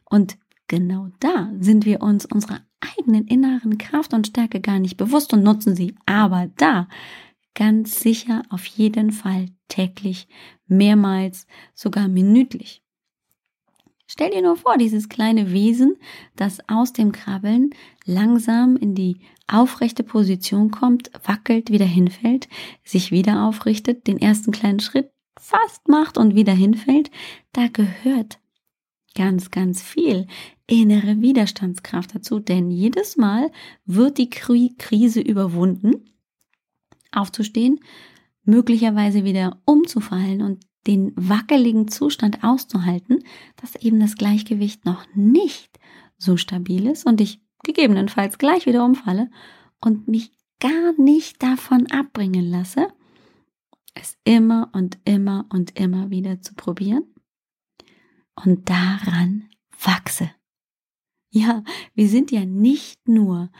Und 0.04 0.38
genau 0.66 1.08
da 1.20 1.50
sind 1.58 1.84
wir 1.84 2.02
uns 2.02 2.26
unserer 2.26 2.60
eigenen 2.80 3.26
inneren 3.26 3.78
Kraft 3.78 4.12
und 4.14 4.26
Stärke 4.26 4.60
gar 4.60 4.78
nicht 4.78 4.96
bewusst 4.96 5.32
und 5.32 5.42
nutzen 5.42 5.74
sie. 5.74 5.94
Aber 6.06 6.48
da 6.56 6.88
ganz 7.54 8.00
sicher 8.00 8.42
auf 8.50 8.64
jeden 8.66 9.10
Fall 9.10 9.46
täglich, 9.68 10.28
mehrmals, 10.66 11.46
sogar 11.74 12.08
minütlich. 12.08 12.82
Stell 14.06 14.30
dir 14.30 14.40
nur 14.40 14.56
vor, 14.56 14.78
dieses 14.78 15.10
kleine 15.10 15.52
Wesen, 15.52 15.96
das 16.34 16.60
aus 16.68 16.94
dem 16.94 17.12
Krabbeln 17.12 17.70
langsam 18.06 18.76
in 18.76 18.94
die 18.94 19.20
aufrechte 19.46 20.02
Position 20.02 20.70
kommt, 20.70 21.10
wackelt, 21.24 21.70
wieder 21.70 21.84
hinfällt, 21.84 22.48
sich 22.84 23.10
wieder 23.10 23.44
aufrichtet, 23.44 24.06
den 24.06 24.18
ersten 24.18 24.50
kleinen 24.50 24.80
Schritt 24.80 25.10
fast 25.38 25.88
macht 25.88 26.16
und 26.16 26.34
wieder 26.34 26.54
hinfällt, 26.54 27.10
da 27.52 27.68
gehört 27.68 28.38
ganz, 29.14 29.50
ganz 29.50 29.82
viel 29.82 30.26
innere 30.66 31.20
Widerstandskraft 31.20 32.14
dazu, 32.14 32.38
denn 32.38 32.70
jedes 32.70 33.16
Mal 33.16 33.50
wird 33.84 34.18
die 34.18 34.30
Krise 34.30 35.20
überwunden, 35.20 36.12
aufzustehen, 37.10 37.80
möglicherweise 38.44 39.24
wieder 39.24 39.60
umzufallen 39.64 40.42
und 40.42 40.64
den 40.86 41.12
wackeligen 41.16 41.88
Zustand 41.88 42.44
auszuhalten, 42.44 43.24
dass 43.56 43.76
eben 43.76 44.00
das 44.00 44.16
Gleichgewicht 44.16 44.84
noch 44.84 45.04
nicht 45.14 45.78
so 46.16 46.36
stabil 46.36 46.86
ist 46.86 47.06
und 47.06 47.20
ich 47.20 47.40
gegebenenfalls 47.64 48.38
gleich 48.38 48.66
wieder 48.66 48.84
umfalle 48.84 49.30
und 49.80 50.08
mich 50.08 50.32
gar 50.60 50.92
nicht 50.98 51.42
davon 51.42 51.90
abbringen 51.90 52.50
lasse, 52.50 52.88
es 53.94 54.16
immer 54.24 54.70
und 54.72 54.98
immer 55.04 55.46
und 55.50 55.78
immer 55.78 56.10
wieder 56.10 56.40
zu 56.40 56.54
probieren 56.54 57.04
und 58.44 58.68
daran 58.68 59.48
wachse. 59.82 60.30
Ja, 61.30 61.62
wir 61.94 62.08
sind 62.08 62.30
ja 62.30 62.44
nicht 62.44 63.06
nur 63.08 63.50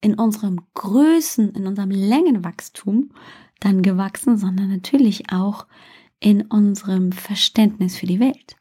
in 0.00 0.14
unserem 0.14 0.60
Größen, 0.74 1.54
in 1.54 1.66
unserem 1.66 1.90
Längenwachstum 1.90 3.12
dann 3.58 3.82
gewachsen, 3.82 4.38
sondern 4.38 4.70
natürlich 4.70 5.32
auch 5.32 5.66
in 6.20 6.42
unserem 6.42 7.12
Verständnis 7.12 7.96
für 7.96 8.06
die 8.06 8.20
Welt. 8.20 8.56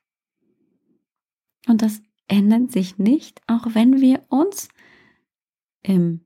Und 1.68 1.82
das 1.82 2.02
ändert 2.28 2.72
sich 2.72 2.98
nicht, 2.98 3.42
auch 3.48 3.74
wenn 3.74 4.02
wir 4.02 4.26
uns 4.30 4.70
im 5.84 6.26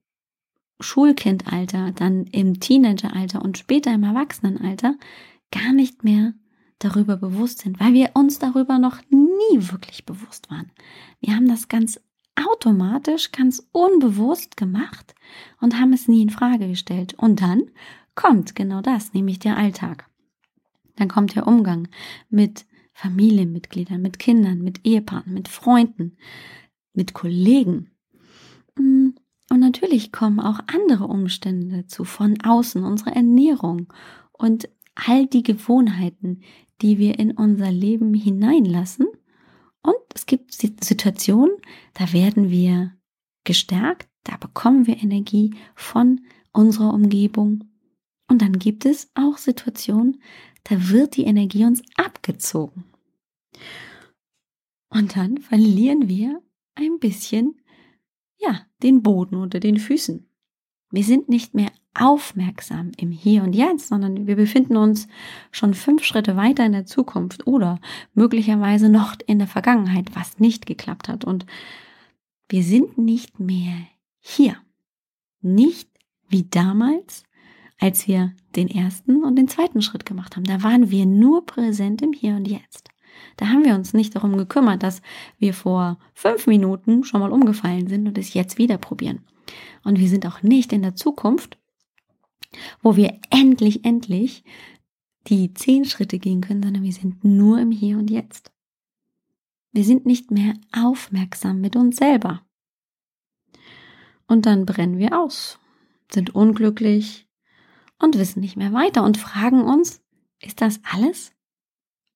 Schulkindalter, 0.80 1.92
dann 1.92 2.26
im 2.26 2.60
Teenageralter 2.60 3.42
und 3.42 3.58
später 3.58 3.94
im 3.94 4.04
Erwachsenenalter 4.04 4.96
gar 5.52 5.74
nicht 5.74 6.04
mehr 6.04 6.34
darüber 6.80 7.18
bewusst 7.18 7.60
sind, 7.60 7.80
weil 7.80 7.94
wir 7.94 8.12
uns 8.14 8.40
darüber 8.40 8.80
noch 8.80 8.98
nie 9.10 9.72
wirklich 9.72 10.06
bewusst 10.06 10.50
waren. 10.50 10.72
Wir 11.20 11.36
haben 11.36 11.48
das 11.48 11.68
ganz 11.68 12.00
automatisch, 12.36 13.32
ganz 13.32 13.68
unbewusst 13.72 14.58
gemacht 14.58 15.14
und 15.62 15.80
haben 15.80 15.94
es 15.94 16.08
nie 16.08 16.22
in 16.22 16.30
Frage 16.30 16.68
gestellt. 16.68 17.14
Und 17.16 17.42
dann 17.42 17.64
kommt 18.16 18.56
genau 18.56 18.82
das, 18.82 19.14
nämlich 19.14 19.40
der 19.40 19.58
Alltag. 19.58 20.10
Dann 20.96 21.08
kommt 21.08 21.36
der 21.36 21.48
Umgang 21.48 21.88
mit 22.30 22.66
Familienmitgliedern, 22.94 24.02
mit 24.02 24.20
Kindern, 24.20 24.62
mit 24.62 24.86
Ehepartnern, 24.86 25.34
mit 25.34 25.48
Freunden, 25.48 26.18
mit 26.94 27.14
Kollegen. 27.14 27.90
Mm, 28.78 29.10
und 29.50 29.60
natürlich 29.60 30.12
kommen 30.12 30.40
auch 30.40 30.60
andere 30.68 31.08
Umstände 31.08 31.78
dazu, 31.78 32.04
von 32.04 32.40
außen, 32.42 32.84
unsere 32.84 33.16
Ernährung 33.16 33.92
und 34.32 34.70
all 34.96 35.28
die 35.28 35.44
Gewohnheiten, 35.44 36.42
die 36.82 36.98
wir 36.98 37.20
in 37.20 37.32
unser 37.32 37.72
Leben 37.72 38.14
hineinlassen. 38.14 39.08
Und 39.82 39.96
es 40.14 40.26
gibt 40.26 40.54
Situationen, 40.54 41.56
da 41.94 42.14
werden 42.14 42.50
wir 42.50 42.94
gestärkt, 43.44 44.10
da 44.24 44.38
bekommen 44.38 44.88
wir 44.88 45.02
Energie 45.02 45.56
von 45.76 46.22
unserer 46.52 46.94
Umgebung. 46.94 47.66
Und 48.30 48.42
dann 48.42 48.60
gibt 48.60 48.86
es 48.86 49.12
auch 49.16 49.38
Situationen, 49.38 50.22
da 50.64 50.90
wird 50.90 51.18
die 51.18 51.26
Energie 51.26 51.66
uns 51.66 51.84
abgezogen. 51.96 52.86
Und 54.90 55.16
dann 55.16 55.40
verlieren 55.40 56.08
wir 56.08 56.42
ein 56.76 57.00
bisschen, 57.00 57.60
ja, 58.38 58.66
den 58.82 59.04
Boden 59.04 59.36
unter 59.36 59.60
den 59.60 59.78
Füßen. 59.78 60.28
Wir 60.92 61.04
sind 61.04 61.28
nicht 61.28 61.54
mehr 61.54 61.72
aufmerksam 61.94 62.92
im 62.98 63.12
Hier 63.12 63.44
und 63.44 63.54
Jetzt, 63.54 63.88
sondern 63.88 64.28
wir 64.28 64.36
befinden 64.36 64.78
uns 64.78 65.08
schon 65.52 65.74
fünf 65.74 66.04
Schritte 66.04 66.36
weiter 66.36 66.66
in 66.66 66.72
der 66.72 66.86
Zukunft 66.86 67.46
oder 67.48 67.80
möglicherweise 68.14 68.90
noch 68.90 69.16
in 69.28 69.40
der 69.40 69.48
Vergangenheit, 69.48 70.16
was 70.16 70.40
nicht 70.40 70.66
geklappt 70.66 71.08
hat. 71.08 71.24
Und 71.24 71.46
wir 72.50 72.64
sind 72.64 72.98
nicht 72.98 73.40
mehr 73.40 73.76
hier. 74.20 74.58
Nicht 75.42 75.90
wie 76.30 76.44
damals, 76.44 77.24
als 77.80 78.08
wir 78.08 78.34
den 78.56 78.70
ersten 78.70 79.24
und 79.24 79.36
den 79.36 79.48
zweiten 79.48 79.82
Schritt 79.82 80.06
gemacht 80.06 80.36
haben. 80.36 80.46
Da 80.46 80.64
waren 80.64 80.90
wir 80.90 81.06
nur 81.06 81.46
präsent 81.46 82.02
im 82.02 82.14
Hier 82.14 82.36
und 82.36 82.48
Jetzt. 82.48 82.90
Da 83.38 83.48
haben 83.48 83.66
wir 83.66 83.76
uns 83.76 83.94
nicht 83.94 84.16
darum 84.16 84.38
gekümmert, 84.38 84.84
dass 84.84 85.02
wir 85.38 85.54
vor 85.54 85.98
fünf 86.14 86.48
Minuten 86.48 87.04
schon 87.04 87.20
mal 87.20 87.32
umgefallen 87.32 87.88
sind 87.88 88.08
und 88.08 88.18
es 88.18 88.34
jetzt 88.34 88.58
wieder 88.58 88.78
probieren. 88.78 89.20
und 89.84 90.00
wir 90.00 90.08
sind 90.08 90.26
auch 90.26 90.42
nicht 90.42 90.72
in 90.72 90.82
der 90.82 90.96
Zukunft, 90.96 91.58
wo 92.82 92.96
wir 92.96 93.20
endlich, 93.30 93.86
endlich 93.86 94.44
die 95.28 95.54
zehn 95.54 95.86
Schritte 95.86 96.20
gehen 96.20 96.42
können, 96.42 96.64
sondern 96.64 96.84
wir 96.84 96.94
sind 96.94 97.24
nur 97.24 97.60
im 97.60 97.72
Hier 97.72 97.98
und 97.98 98.10
Jetzt. 98.10 98.52
Wir 99.72 99.84
sind 99.84 100.06
nicht 100.06 100.32
mehr 100.32 100.54
aufmerksam 100.72 101.62
mit 101.62 101.76
uns 101.76 101.98
selber. 101.98 102.46
Und 104.28 104.46
dann 104.46 104.66
brennen 104.66 104.98
wir 104.98 105.20
aus, 105.20 105.60
sind 106.12 106.36
unglücklich 106.36 107.28
und 108.00 108.18
wissen 108.18 108.40
nicht 108.40 108.58
mehr 108.58 108.74
weiter 108.74 109.04
und 109.04 109.18
fragen 109.18 109.62
uns, 109.62 110.02
ist 110.42 110.62
das 110.62 110.80
alles? 110.84 111.32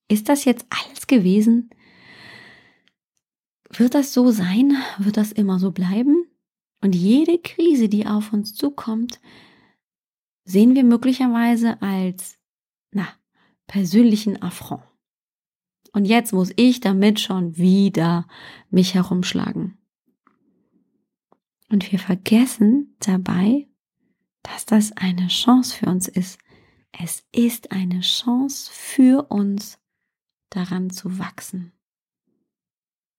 Ist 0.10 0.30
das 0.30 0.46
jetzt 0.46 0.66
alles 0.70 1.08
gewesen? 1.08 1.70
Wird 3.70 3.96
das 3.96 4.14
so 4.14 4.32
sein? 4.32 4.78
Wird 4.98 5.18
das 5.18 5.32
immer 5.32 5.60
so 5.60 5.72
bleiben? 5.72 6.26
Und 6.82 6.96
jede 6.96 7.40
Krise, 7.40 7.90
die 7.90 8.06
auf 8.06 8.34
uns 8.34 8.54
zukommt, 8.54 9.20
sehen 10.48 10.76
wir 10.76 10.84
möglicherweise 10.86 11.82
als, 11.82 12.40
na, 12.92 13.08
persönlichen 13.68 14.42
Affront. 14.42 14.82
Und 15.92 16.06
jetzt 16.06 16.32
muss 16.32 16.52
ich 16.56 16.80
damit 16.80 17.20
schon 17.20 17.58
wieder 17.58 18.28
mich 18.70 18.94
herumschlagen. 18.94 19.78
Und 21.70 21.92
wir 21.92 22.00
vergessen 22.00 22.96
dabei, 23.00 23.68
dass 24.42 24.66
das 24.66 24.94
eine 24.94 25.28
Chance 25.28 25.76
für 25.76 25.88
uns 25.88 26.08
ist. 26.08 26.40
Es 26.92 27.26
ist 27.34 27.72
eine 27.72 28.00
Chance 28.00 28.72
für 28.72 29.30
uns, 29.30 29.78
daran 30.50 30.90
zu 30.90 31.20
wachsen. 31.20 31.74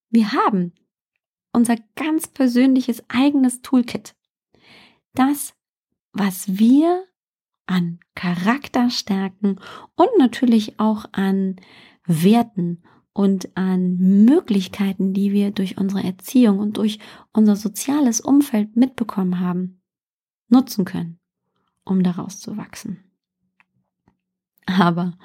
Wir 0.08 0.32
haben 0.32 0.72
unser 1.52 1.76
ganz 1.94 2.26
persönliches 2.26 3.02
eigenes 3.08 3.60
Toolkit. 3.60 4.14
Das, 5.12 5.54
was 6.12 6.58
wir 6.58 7.07
an 7.68 8.00
Charakterstärken 8.14 9.60
und 9.94 10.08
natürlich 10.18 10.80
auch 10.80 11.04
an 11.12 11.56
Werten 12.06 12.82
und 13.12 13.56
an 13.56 13.98
Möglichkeiten, 13.98 15.12
die 15.12 15.32
wir 15.32 15.50
durch 15.50 15.76
unsere 15.76 16.02
Erziehung 16.02 16.58
und 16.58 16.76
durch 16.76 16.98
unser 17.32 17.56
soziales 17.56 18.20
Umfeld 18.20 18.76
mitbekommen 18.76 19.40
haben, 19.40 19.82
nutzen 20.48 20.84
können, 20.84 21.18
um 21.84 22.02
daraus 22.02 22.40
zu 22.40 22.56
wachsen. 22.56 23.04
Aber 24.66 25.18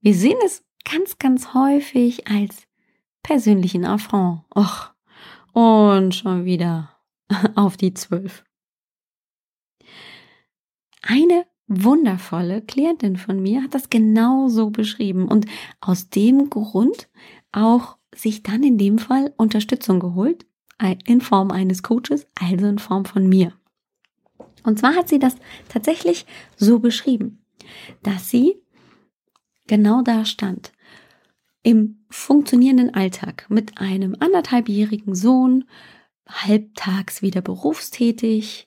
wir 0.00 0.14
sehen 0.14 0.38
es 0.44 0.64
ganz, 0.84 1.18
ganz 1.18 1.54
häufig 1.54 2.26
als 2.28 2.66
persönlichen 3.22 3.84
Affront. 3.84 4.42
Och, 4.56 4.90
und 5.52 6.14
schon 6.14 6.44
wieder 6.44 6.96
auf 7.54 7.76
die 7.76 7.94
zwölf. 7.94 8.44
Eine 11.02 11.46
wundervolle 11.70 12.62
Klientin 12.62 13.16
von 13.16 13.40
mir 13.40 13.62
hat 13.62 13.74
das 13.74 13.88
genau 13.90 14.48
so 14.48 14.70
beschrieben 14.70 15.28
und 15.28 15.46
aus 15.80 16.10
dem 16.10 16.50
Grund 16.50 17.08
auch 17.52 17.96
sich 18.14 18.42
dann 18.42 18.64
in 18.64 18.76
dem 18.76 18.98
Fall 18.98 19.32
Unterstützung 19.36 20.00
geholt, 20.00 20.44
in 21.06 21.20
Form 21.20 21.50
eines 21.50 21.82
Coaches, 21.82 22.26
also 22.34 22.66
in 22.66 22.78
Form 22.78 23.04
von 23.04 23.28
mir. 23.28 23.52
Und 24.64 24.78
zwar 24.78 24.96
hat 24.96 25.08
sie 25.08 25.18
das 25.18 25.36
tatsächlich 25.68 26.26
so 26.56 26.80
beschrieben, 26.80 27.44
dass 28.02 28.30
sie 28.30 28.56
genau 29.66 30.02
da 30.02 30.24
stand, 30.24 30.72
im 31.62 32.04
funktionierenden 32.08 32.94
Alltag 32.94 33.46
mit 33.48 33.78
einem 33.78 34.16
anderthalbjährigen 34.18 35.14
Sohn, 35.14 35.64
halbtags 36.26 37.22
wieder 37.22 37.42
berufstätig, 37.42 38.66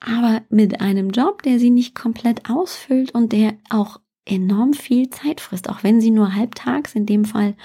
aber 0.00 0.42
mit 0.48 0.80
einem 0.80 1.10
Job, 1.10 1.42
der 1.42 1.58
sie 1.58 1.70
nicht 1.70 1.94
komplett 1.94 2.48
ausfüllt 2.48 3.12
und 3.12 3.32
der 3.32 3.54
auch 3.68 4.00
enorm 4.24 4.74
viel 4.74 5.10
Zeit 5.10 5.40
frisst, 5.40 5.68
auch 5.68 5.82
wenn 5.82 6.00
sie 6.00 6.10
nur 6.10 6.34
halbtags 6.34 6.94
in 6.94 7.06
dem 7.06 7.24
Fall 7.24 7.56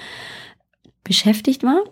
beschäftigt 1.04 1.64
war, 1.64 1.84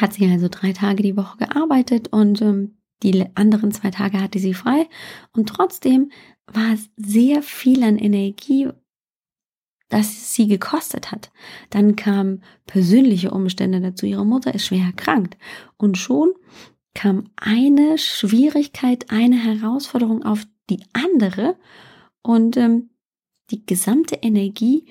hat 0.00 0.14
sie 0.14 0.30
also 0.30 0.48
drei 0.50 0.72
Tage 0.72 1.02
die 1.02 1.16
Woche 1.16 1.38
gearbeitet 1.38 2.08
und 2.08 2.42
ähm, 2.42 2.78
die 3.02 3.26
anderen 3.36 3.70
zwei 3.70 3.90
Tage 3.90 4.20
hatte 4.20 4.38
sie 4.38 4.54
frei 4.54 4.88
und 5.32 5.48
trotzdem 5.48 6.10
war 6.46 6.72
es 6.72 6.90
sehr 6.96 7.42
viel 7.42 7.82
an 7.84 7.98
Energie, 7.98 8.68
das 9.88 10.34
sie 10.34 10.48
gekostet 10.48 11.12
hat. 11.12 11.30
Dann 11.70 11.94
kamen 11.96 12.42
persönliche 12.66 13.30
Umstände 13.30 13.80
dazu. 13.80 14.06
Ihre 14.06 14.26
Mutter 14.26 14.54
ist 14.54 14.66
schwer 14.66 14.84
erkrankt 14.84 15.36
und 15.76 15.96
schon 15.96 16.32
kam 16.98 17.30
eine 17.36 17.96
Schwierigkeit, 17.96 19.12
eine 19.12 19.36
Herausforderung 19.36 20.24
auf 20.24 20.48
die 20.68 20.80
andere 20.92 21.56
und 22.22 22.56
ähm, 22.56 22.90
die 23.52 23.64
gesamte 23.64 24.16
Energie 24.16 24.84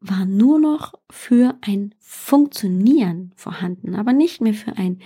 war 0.00 0.24
nur 0.24 0.58
noch 0.58 0.94
für 1.10 1.58
ein 1.60 1.94
Funktionieren 1.98 3.32
vorhanden, 3.36 3.94
aber 3.94 4.14
nicht 4.14 4.40
mehr 4.40 4.54
für 4.54 4.78
ein 4.78 5.02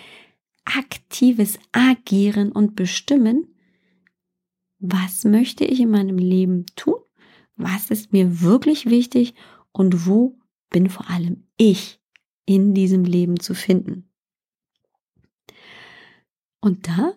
aktives 0.64 1.58
Agieren 1.72 2.52
und 2.52 2.76
Bestimmen. 2.76 3.56
Was 4.78 5.24
möchte 5.24 5.64
ich 5.64 5.80
in 5.80 5.90
meinem 5.90 6.18
Leben 6.18 6.66
tun? 6.76 7.00
Was 7.56 7.90
ist 7.90 8.12
mir 8.12 8.42
wirklich 8.42 8.86
wichtig? 8.86 9.34
Und 9.72 10.06
wo 10.06 10.38
bin 10.70 10.88
vor 10.88 11.10
allem 11.10 11.48
ich 11.56 12.00
in 12.44 12.74
diesem 12.74 13.02
Leben 13.02 13.40
zu 13.40 13.54
finden? 13.54 14.05
Und 16.60 16.88
da 16.88 17.14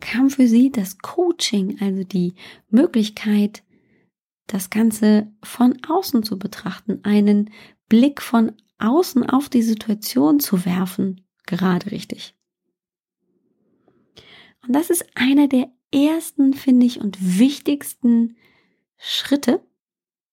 kam 0.00 0.30
für 0.30 0.46
sie 0.46 0.70
das 0.70 0.98
Coaching, 0.98 1.78
also 1.80 2.04
die 2.04 2.34
Möglichkeit, 2.68 3.62
das 4.46 4.70
Ganze 4.70 5.32
von 5.42 5.78
außen 5.86 6.22
zu 6.22 6.38
betrachten, 6.38 7.00
einen 7.04 7.50
Blick 7.88 8.20
von 8.20 8.52
außen 8.78 9.28
auf 9.28 9.48
die 9.48 9.62
Situation 9.62 10.40
zu 10.40 10.64
werfen, 10.64 11.20
gerade 11.46 11.90
richtig. 11.90 12.34
Und 14.66 14.74
das 14.74 14.90
ist 14.90 15.04
einer 15.14 15.48
der 15.48 15.70
ersten, 15.92 16.54
finde 16.54 16.86
ich, 16.86 17.00
und 17.00 17.38
wichtigsten 17.38 18.36
Schritte, 18.96 19.64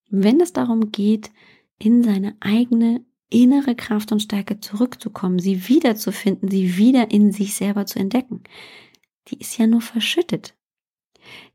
wenn 0.10 0.40
es 0.40 0.54
darum 0.54 0.92
geht, 0.92 1.32
in 1.80 2.04
seine 2.04 2.36
eigene 2.40 3.06
innere 3.30 3.76
Kraft 3.76 4.12
und 4.12 4.22
Stärke 4.22 4.60
zurückzukommen, 4.60 5.40
sie 5.40 5.68
wiederzufinden, 5.68 6.50
sie 6.50 6.78
wieder 6.78 7.12
in 7.12 7.32
sich 7.32 7.56
selber 7.56 7.86
zu 7.86 8.00
entdecken. 8.00 8.44
Die 9.28 9.40
ist 9.40 9.58
ja 9.58 9.68
nur 9.68 9.82
verschüttet. 9.82 10.56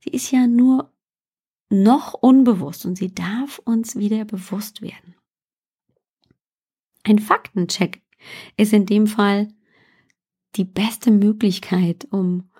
Sie 0.00 0.10
ist 0.10 0.30
ja 0.30 0.46
nur 0.46 0.92
noch 1.70 2.14
unbewusst 2.14 2.84
und 2.84 2.96
sie 2.96 3.14
darf 3.14 3.58
uns 3.58 3.96
wieder 3.96 4.24
bewusst 4.24 4.82
werden. 4.82 5.14
Ein 7.04 7.18
Faktencheck 7.18 8.02
ist 8.56 8.72
in 8.72 8.86
dem 8.86 9.06
Fall 9.06 9.48
die 10.56 10.64
beste 10.64 11.10
Möglichkeit, 11.10 12.06
um 12.10 12.50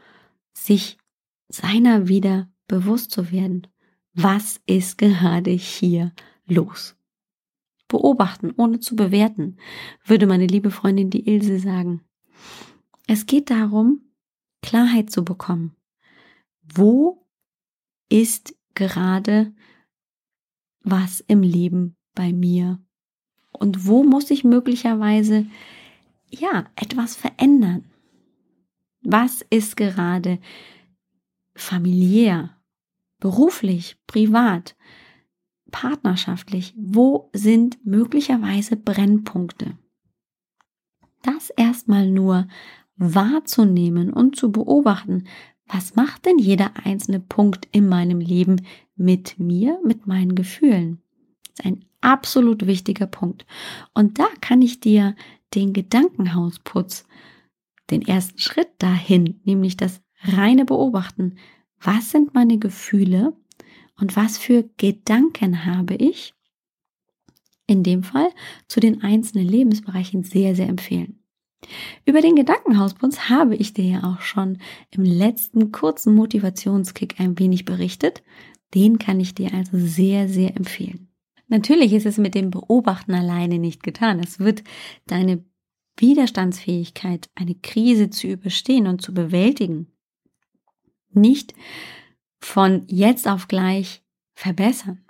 sich 0.55 0.97
seiner 1.49 2.09
wieder 2.09 2.51
bewusst 2.67 3.11
zu 3.11 3.31
werden. 3.31 3.67
Was 4.15 4.61
ist 4.67 4.99
gerade 4.99 5.51
hier 5.51 6.13
los? 6.47 6.97
Beobachten, 7.93 8.53
ohne 8.57 8.81
zu 8.81 8.97
bewerten, 8.97 9.59
würde 10.05 10.27
meine 10.27 10.47
liebe 10.47 10.71
Freundin 10.71 11.11
die 11.11 11.29
Ilse 11.29 11.59
sagen. 11.61 12.01
Es 13.07 13.27
geht 13.27 13.51
darum, 13.51 14.01
Klarheit 14.63 15.11
zu 15.11 15.25
bekommen. 15.25 15.77
Wo 16.63 17.27
ist 18.09 18.57
gerade 18.75 19.55
was 20.83 21.21
im 21.21 21.43
Leben 21.43 21.97
bei 22.15 22.33
mir? 22.33 22.81
Und 23.53 23.87
wo 23.87 24.03
muss 24.03 24.31
ich 24.31 24.43
möglicherweise, 24.43 25.47
ja, 26.31 26.65
etwas 26.75 27.15
verändern? 27.15 27.85
Was 29.03 29.45
ist 29.51 29.77
gerade 29.77 30.39
familiär, 31.55 32.57
beruflich, 33.19 33.99
privat? 34.07 34.77
Partnerschaftlich, 35.73 36.75
wo 36.77 37.31
sind 37.33 37.85
möglicherweise 37.85 38.77
Brennpunkte? 38.77 39.77
Das 41.23 41.51
erstmal 41.51 42.09
nur 42.09 42.47
wahrzunehmen 42.97 44.13
und 44.13 44.37
zu 44.37 44.53
beobachten, 44.53 45.25
was 45.67 45.97
macht 45.97 46.27
denn 46.27 46.39
jeder 46.39 46.73
einzelne 46.85 47.19
Punkt 47.19 47.67
in 47.73 47.89
meinem 47.89 48.21
Leben 48.21 48.63
mit 48.95 49.39
mir, 49.39 49.81
mit 49.85 50.07
meinen 50.07 50.35
Gefühlen? 50.37 51.01
Das 51.57 51.59
ist 51.59 51.67
ein 51.67 51.85
absolut 52.01 52.67
wichtiger 52.67 53.07
Punkt. 53.07 53.47
Und 53.95 54.19
da 54.19 54.27
kann 54.41 54.63
ich 54.63 54.81
dir 54.81 55.17
den 55.55 55.73
Gedankenhausputz, 55.73 57.07
den 57.91 58.03
ersten 58.03 58.39
Schritt 58.39 58.71
dahin, 58.79 59.41
nämlich 59.45 59.77
das 59.77 60.03
reine 60.23 60.65
Beobachten, 60.65 61.37
was 61.81 62.11
sind 62.11 62.35
meine 62.35 62.59
Gefühle, 62.59 63.35
und 63.99 64.17
was 64.17 64.39
für 64.39 64.69
Gedanken 64.77 65.65
habe 65.65 65.95
ich, 65.95 66.35
in 67.67 67.83
dem 67.83 68.03
Fall 68.03 68.29
zu 68.69 68.81
den 68.81 69.03
einzelnen 69.03 69.47
Lebensbereichen 69.47 70.25
sehr, 70.25 70.55
sehr 70.55 70.69
empfehlen. 70.69 71.23
Über 72.05 72.21
den 72.21 72.35
Gedankenhausputz 72.35 73.29
habe 73.31 73.55
ich 73.55 73.73
dir 73.73 73.85
ja 73.85 74.03
auch 74.05 74.21
schon 74.21 74.59
im 74.91 75.05
letzten 75.05 75.71
kurzen 75.71 76.15
Motivationskick 76.15 77.21
ein 77.21 77.39
wenig 77.39 77.65
berichtet. 77.65 78.23
Den 78.75 78.99
kann 78.99 79.21
ich 79.21 79.35
dir 79.35 79.55
also 79.55 79.79
sehr, 79.79 80.29
sehr 80.29 80.57
empfehlen. 80.57 81.09
Natürlich 81.49 81.93
ist 81.93 82.07
es 82.07 82.19
mit 82.19 82.35
dem 82.35 82.51
Beobachten 82.51 83.13
alleine 83.13 83.59
nicht 83.59 83.83
getan. 83.83 84.19
Es 84.19 84.41
wird 84.41 84.65
deine 85.07 85.45
Widerstandsfähigkeit, 85.99 87.29
eine 87.35 87.55
Krise 87.55 88.11
zu 88.11 88.27
überstehen 88.27 88.87
und 88.87 89.03
zu 89.03 89.13
bewältigen, 89.13 89.93
nicht 91.13 91.55
von 92.45 92.85
jetzt 92.89 93.29
auf 93.29 93.49
gleich 93.49 94.03
verbessern. 94.35 95.05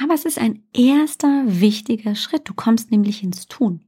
Aber 0.00 0.14
es 0.14 0.24
ist 0.24 0.38
ein 0.38 0.62
erster 0.72 1.44
wichtiger 1.46 2.14
Schritt. 2.14 2.48
Du 2.48 2.54
kommst 2.54 2.90
nämlich 2.90 3.22
ins 3.22 3.48
Tun. 3.48 3.84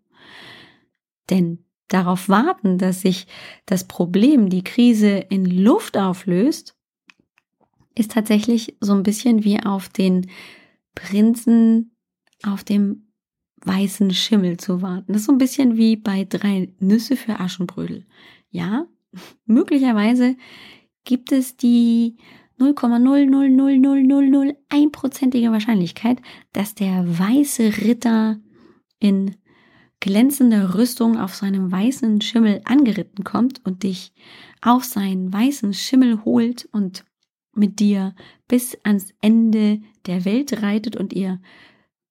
Denn 1.30 1.64
darauf 1.88 2.28
warten, 2.28 2.78
dass 2.78 3.02
sich 3.02 3.26
das 3.66 3.86
Problem, 3.86 4.48
die 4.48 4.64
Krise 4.64 5.18
in 5.18 5.44
Luft 5.44 5.96
auflöst, 5.96 6.76
ist 7.94 8.12
tatsächlich 8.12 8.76
so 8.80 8.92
ein 8.94 9.02
bisschen 9.02 9.44
wie 9.44 9.62
auf 9.62 9.88
den 9.88 10.28
Prinzen 10.94 11.94
auf 12.42 12.64
dem 12.64 13.12
weißen 13.64 14.12
Schimmel 14.12 14.56
zu 14.56 14.82
warten. 14.82 15.12
Das 15.12 15.22
ist 15.22 15.26
so 15.26 15.32
ein 15.32 15.38
bisschen 15.38 15.76
wie 15.76 15.96
bei 15.96 16.24
drei 16.24 16.72
Nüsse 16.80 17.16
für 17.16 17.38
Aschenbrödel. 17.38 18.06
Ja, 18.50 18.86
möglicherweise 19.46 20.36
gibt 21.04 21.32
es 21.32 21.56
die 21.56 22.16
0,0000001-prozentige 22.58 25.50
Wahrscheinlichkeit, 25.50 26.20
dass 26.52 26.74
der 26.74 27.18
weiße 27.18 27.78
Ritter 27.78 28.38
in 28.98 29.36
glänzender 30.00 30.74
Rüstung 30.74 31.18
auf 31.18 31.34
seinem 31.34 31.70
weißen 31.70 32.20
Schimmel 32.20 32.60
angeritten 32.64 33.24
kommt 33.24 33.64
und 33.64 33.84
dich 33.84 34.12
auf 34.60 34.84
seinen 34.84 35.32
weißen 35.32 35.72
Schimmel 35.74 36.24
holt 36.24 36.68
und 36.72 37.04
mit 37.54 37.80
dir 37.80 38.14
bis 38.48 38.78
ans 38.82 39.12
Ende 39.20 39.82
der 40.06 40.24
Welt 40.24 40.62
reitet 40.62 40.96
und 40.96 41.12
ihr 41.12 41.40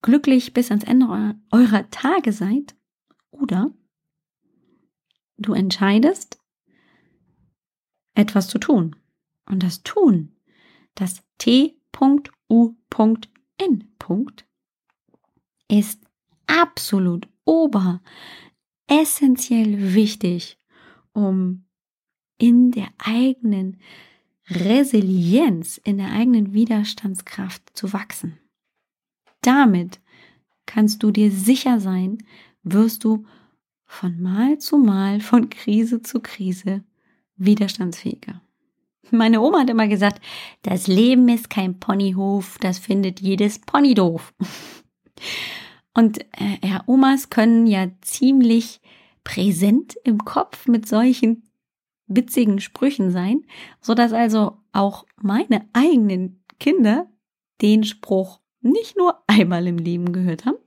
glücklich 0.01 0.54
bis 0.54 0.71
ans 0.71 0.84
Ende 0.84 1.36
eurer 1.51 1.89
Tage 1.89 2.32
seid. 2.32 2.75
Oder 3.32 3.71
du 5.38 5.54
entscheidest, 5.54 6.31
etwas 8.15 8.47
zu 8.47 8.58
tun. 8.58 8.95
Und 9.45 9.63
das 9.63 9.84
Tun, 9.84 10.36
das 10.95 11.24
T.U.N. 11.38 11.78
ist 15.67 16.02
absolut 16.47 17.28
ober 17.45 18.02
essentiell 18.88 19.93
wichtig, 19.93 20.60
um 21.13 21.65
in 22.38 22.71
der 22.71 22.89
eigenen 22.97 23.80
Resilienz, 24.50 25.78
in 25.78 25.97
der 25.97 26.12
eigenen 26.12 26.54
Widerstandskraft 26.54 27.76
zu 27.78 27.93
wachsen. 27.93 28.38
Damit 29.41 30.02
kannst 30.65 31.04
du 31.04 31.12
dir 31.12 31.32
sicher 31.32 31.80
sein, 31.80 32.24
wirst 32.63 33.04
du 33.04 33.26
von 33.86 34.21
Mal 34.21 34.58
zu 34.60 34.78
Mal, 34.78 35.19
von 35.19 35.50
Krise 35.50 36.02
zu 36.02 36.19
Krise 36.19 36.84
widerstandsfähiger. 37.45 38.41
Meine 39.12 39.41
Oma 39.41 39.62
hat 39.62 39.69
immer 39.69 39.88
gesagt, 39.88 40.21
das 40.62 40.88
Leben 40.88 41.27
ist 41.27 41.49
kein 41.49 41.80
Ponyhof, 41.80 42.58
das 42.60 42.80
findet 42.80 43.19
jedes 43.19 43.60
Pony 43.60 43.93
doof. 43.93 44.34
Und 45.93 46.21
äh, 46.39 46.58
ja, 46.63 46.84
Omas 46.86 47.30
können 47.30 47.67
ja 47.67 47.88
ziemlich 48.01 48.80
präsent 49.23 49.95
im 50.04 50.23
Kopf 50.23 50.67
mit 50.67 50.88
solchen 50.88 51.43
witzigen 52.08 52.60
Sprüchen 52.60 53.12
sein, 53.12 53.45
so 53.82 53.93
dass 53.93 54.13
also 54.13 54.58
auch 54.71 55.06
meine 55.21 55.67
eigenen 55.73 56.43
Kinder 56.60 57.10
den 57.62 57.84
Spruch 57.84 58.39
nicht 58.62 58.97
nur 58.97 59.23
einmal 59.27 59.67
im 59.67 59.77
Leben 59.77 60.13
gehört 60.13 60.45
haben. 60.45 60.58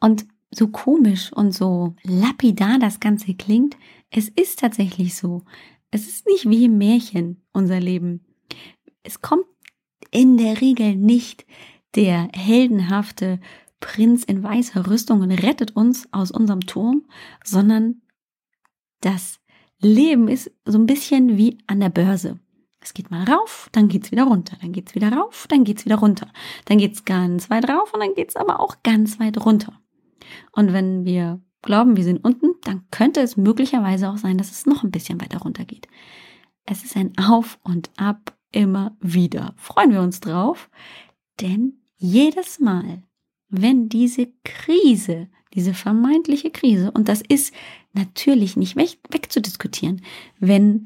Und 0.00 0.26
so 0.50 0.68
komisch 0.68 1.32
und 1.32 1.52
so 1.52 1.94
lapidar 2.02 2.78
das 2.78 3.00
Ganze 3.00 3.34
klingt, 3.34 3.76
es 4.16 4.28
ist 4.28 4.60
tatsächlich 4.60 5.16
so. 5.16 5.42
Es 5.90 6.06
ist 6.06 6.26
nicht 6.26 6.48
wie 6.48 6.66
im 6.66 6.78
Märchen 6.78 7.42
unser 7.52 7.80
Leben. 7.80 8.24
Es 9.02 9.20
kommt 9.20 9.44
in 10.12 10.36
der 10.36 10.60
Regel 10.60 10.94
nicht 10.94 11.44
der 11.96 12.28
heldenhafte 12.32 13.40
Prinz 13.80 14.22
in 14.22 14.42
weißer 14.42 14.88
Rüstung 14.88 15.20
und 15.20 15.32
rettet 15.32 15.74
uns 15.74 16.08
aus 16.12 16.30
unserem 16.30 16.60
Turm, 16.60 17.06
sondern 17.42 18.02
das 19.00 19.40
Leben 19.80 20.28
ist 20.28 20.52
so 20.64 20.78
ein 20.78 20.86
bisschen 20.86 21.36
wie 21.36 21.58
an 21.66 21.80
der 21.80 21.90
Börse. 21.90 22.38
Es 22.80 22.94
geht 22.94 23.10
mal 23.10 23.24
rauf, 23.24 23.68
dann 23.72 23.88
geht's 23.88 24.12
wieder 24.12 24.24
runter, 24.24 24.56
dann 24.60 24.70
geht's 24.70 24.94
wieder 24.94 25.10
rauf, 25.12 25.46
dann 25.48 25.64
geht's 25.64 25.84
wieder 25.86 25.96
runter. 25.96 26.30
Dann 26.66 26.78
geht's 26.78 27.04
ganz 27.04 27.50
weit 27.50 27.68
rauf 27.68 27.92
und 27.92 28.00
dann 28.00 28.14
geht's 28.14 28.36
aber 28.36 28.60
auch 28.60 28.76
ganz 28.84 29.18
weit 29.18 29.44
runter. 29.44 29.80
Und 30.52 30.72
wenn 30.72 31.04
wir 31.04 31.40
glauben, 31.64 31.96
wir 31.96 32.04
sind 32.04 32.24
unten, 32.24 32.54
dann 32.62 32.82
könnte 32.90 33.20
es 33.20 33.36
möglicherweise 33.36 34.08
auch 34.08 34.16
sein, 34.16 34.38
dass 34.38 34.50
es 34.50 34.66
noch 34.66 34.84
ein 34.84 34.90
bisschen 34.90 35.20
weiter 35.20 35.38
runter 35.38 35.64
geht. 35.64 35.88
Es 36.64 36.84
ist 36.84 36.96
ein 36.96 37.16
Auf 37.18 37.58
und 37.62 37.90
Ab 37.96 38.36
immer 38.52 38.96
wieder. 39.00 39.54
Freuen 39.56 39.90
wir 39.90 40.00
uns 40.00 40.20
drauf, 40.20 40.70
denn 41.40 41.80
jedes 41.96 42.60
Mal, 42.60 43.02
wenn 43.48 43.88
diese 43.88 44.28
Krise, 44.44 45.28
diese 45.54 45.74
vermeintliche 45.74 46.50
Krise, 46.50 46.90
und 46.92 47.08
das 47.08 47.20
ist 47.20 47.52
natürlich 47.92 48.56
nicht 48.56 48.76
weg, 48.76 48.98
wegzudiskutieren, 49.10 50.02
wenn 50.38 50.84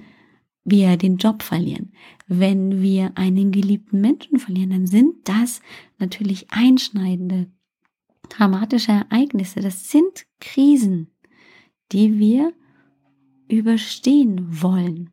wir 0.64 0.97
den 0.97 1.17
Job 1.17 1.43
verlieren, 1.43 1.93
wenn 2.27 2.83
wir 2.83 3.12
einen 3.17 3.53
geliebten 3.53 4.01
Menschen 4.01 4.38
verlieren, 4.38 4.71
dann 4.71 4.87
sind 4.87 5.29
das 5.29 5.61
natürlich 5.99 6.51
einschneidende, 6.51 7.51
dramatische 8.29 8.93
Ereignisse. 8.93 9.61
Das 9.61 9.91
sind 9.91 10.27
Krisen, 10.41 11.11
die 11.93 12.19
wir 12.19 12.53
überstehen 13.49 14.62
wollen. 14.62 15.11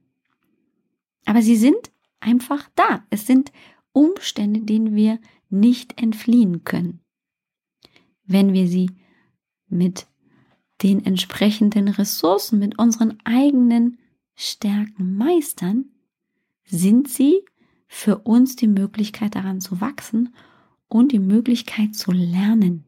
Aber 1.26 1.42
sie 1.42 1.56
sind 1.56 1.92
einfach 2.20 2.70
da. 2.76 3.06
Es 3.10 3.26
sind 3.26 3.52
Umstände, 3.92 4.62
denen 4.62 4.96
wir 4.96 5.20
nicht 5.50 6.02
entfliehen 6.02 6.64
können 6.64 7.06
wenn 8.26 8.54
wir 8.54 8.68
sie 8.68 8.92
mit 9.68 10.08
den 10.84 11.06
entsprechenden 11.06 11.88
Ressourcen, 11.88 12.60
mit 12.60 12.78
unseren 12.78 13.18
eigenen 13.24 14.00
Stärken 14.36 15.16
meistern, 15.16 15.86
sind 16.66 17.08
sie 17.08 17.46
für 17.88 18.20
uns 18.20 18.56
die 18.56 18.68
Möglichkeit 18.68 19.36
daran 19.36 19.62
zu 19.62 19.80
wachsen 19.80 20.36
und 20.88 21.12
die 21.12 21.20
Möglichkeit 21.20 21.96
zu 21.96 22.12
lernen. 22.12 22.86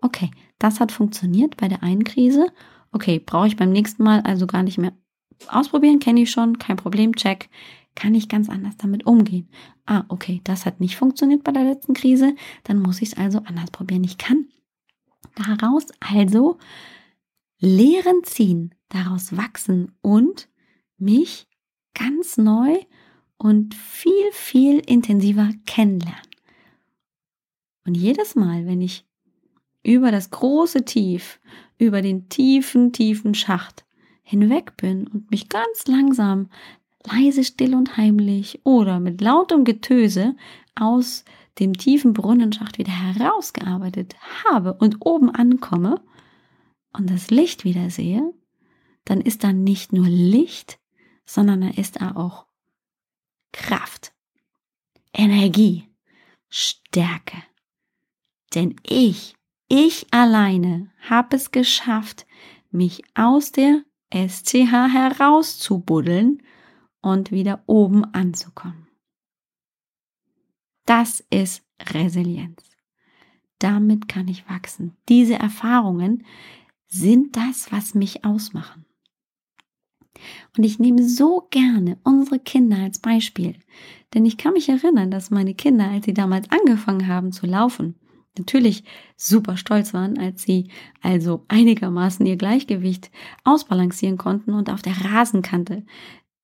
Okay, 0.00 0.30
das 0.58 0.80
hat 0.80 0.92
funktioniert 0.92 1.56
bei 1.56 1.68
der 1.68 1.82
einen 1.82 2.04
Krise. 2.04 2.46
Okay, 2.92 3.18
brauche 3.18 3.46
ich 3.46 3.56
beim 3.56 3.70
nächsten 3.70 4.02
Mal 4.02 4.20
also 4.22 4.46
gar 4.46 4.62
nicht 4.62 4.78
mehr 4.78 4.92
ausprobieren, 5.48 6.00
kenne 6.00 6.22
ich 6.22 6.30
schon, 6.30 6.58
kein 6.58 6.76
Problem, 6.76 7.16
check 7.16 7.48
kann 7.94 8.14
ich 8.14 8.28
ganz 8.28 8.48
anders 8.48 8.76
damit 8.76 9.06
umgehen. 9.06 9.48
Ah, 9.86 10.04
okay, 10.08 10.40
das 10.44 10.66
hat 10.66 10.80
nicht 10.80 10.96
funktioniert 10.96 11.44
bei 11.44 11.52
der 11.52 11.64
letzten 11.64 11.94
Krise, 11.94 12.34
dann 12.64 12.80
muss 12.80 13.02
ich 13.02 13.10
es 13.10 13.18
also 13.18 13.38
anders 13.40 13.70
probieren. 13.70 14.04
Ich 14.04 14.18
kann 14.18 14.46
daraus 15.34 15.86
also 16.00 16.58
Lehren 17.58 18.24
ziehen, 18.24 18.74
daraus 18.88 19.36
wachsen 19.36 19.92
und 20.00 20.48
mich 20.96 21.46
ganz 21.94 22.38
neu 22.38 22.78
und 23.36 23.74
viel, 23.74 24.32
viel 24.32 24.78
intensiver 24.78 25.50
kennenlernen. 25.66 26.20
Und 27.84 27.96
jedes 27.96 28.34
Mal, 28.34 28.66
wenn 28.66 28.80
ich 28.80 29.06
über 29.82 30.10
das 30.10 30.30
große 30.30 30.84
Tief, 30.84 31.40
über 31.78 32.02
den 32.02 32.28
tiefen, 32.28 32.92
tiefen 32.92 33.34
Schacht 33.34 33.84
hinweg 34.22 34.76
bin 34.76 35.06
und 35.08 35.30
mich 35.30 35.48
ganz 35.48 35.86
langsam 35.86 36.50
leise, 37.04 37.44
still 37.44 37.74
und 37.74 37.96
heimlich 37.96 38.60
oder 38.64 39.00
mit 39.00 39.20
lautem 39.20 39.64
Getöse 39.64 40.36
aus 40.74 41.24
dem 41.58 41.74
tiefen 41.74 42.12
Brunnenschacht 42.12 42.78
wieder 42.78 42.92
herausgearbeitet 42.92 44.14
habe 44.44 44.74
und 44.74 44.98
oben 45.00 45.30
ankomme 45.30 46.00
und 46.92 47.10
das 47.10 47.30
Licht 47.30 47.64
wieder 47.64 47.90
sehe, 47.90 48.32
dann 49.04 49.20
ist 49.20 49.44
da 49.44 49.52
nicht 49.52 49.92
nur 49.92 50.06
Licht, 50.06 50.78
sondern 51.24 51.60
da 51.62 51.68
ist 51.68 52.00
da 52.00 52.16
auch 52.16 52.46
Kraft, 53.52 54.12
Energie, 55.12 55.88
Stärke. 56.48 57.36
Denn 58.54 58.76
ich, 58.82 59.34
ich 59.70 60.12
alleine 60.12 60.90
habe 61.08 61.36
es 61.36 61.52
geschafft, 61.52 62.26
mich 62.70 63.02
aus 63.14 63.52
der 63.52 63.84
SCH 64.12 64.72
herauszubuddeln 64.92 66.42
und 67.00 67.30
wieder 67.30 67.62
oben 67.66 68.04
anzukommen. 68.04 68.88
Das 70.86 71.24
ist 71.30 71.62
Resilienz. 71.92 72.64
Damit 73.60 74.08
kann 74.08 74.26
ich 74.26 74.48
wachsen. 74.48 74.96
Diese 75.08 75.34
Erfahrungen 75.34 76.24
sind 76.88 77.36
das, 77.36 77.70
was 77.70 77.94
mich 77.94 78.24
ausmachen. 78.24 78.86
Und 80.56 80.64
ich 80.64 80.80
nehme 80.80 81.08
so 81.08 81.46
gerne 81.50 81.98
unsere 82.02 82.40
Kinder 82.40 82.78
als 82.78 82.98
Beispiel. 82.98 83.54
Denn 84.12 84.26
ich 84.26 84.36
kann 84.36 84.54
mich 84.54 84.68
erinnern, 84.68 85.12
dass 85.12 85.30
meine 85.30 85.54
Kinder, 85.54 85.88
als 85.88 86.06
sie 86.06 86.14
damals 86.14 86.50
angefangen 86.50 87.06
haben 87.06 87.30
zu 87.30 87.46
laufen, 87.46 87.99
natürlich 88.38 88.84
super 89.16 89.56
stolz 89.56 89.92
waren, 89.94 90.18
als 90.18 90.42
sie 90.42 90.68
also 91.02 91.44
einigermaßen 91.48 92.24
ihr 92.26 92.36
Gleichgewicht 92.36 93.10
ausbalancieren 93.44 94.18
konnten 94.18 94.52
und 94.52 94.70
auf 94.70 94.82
der 94.82 95.04
Rasenkante 95.04 95.84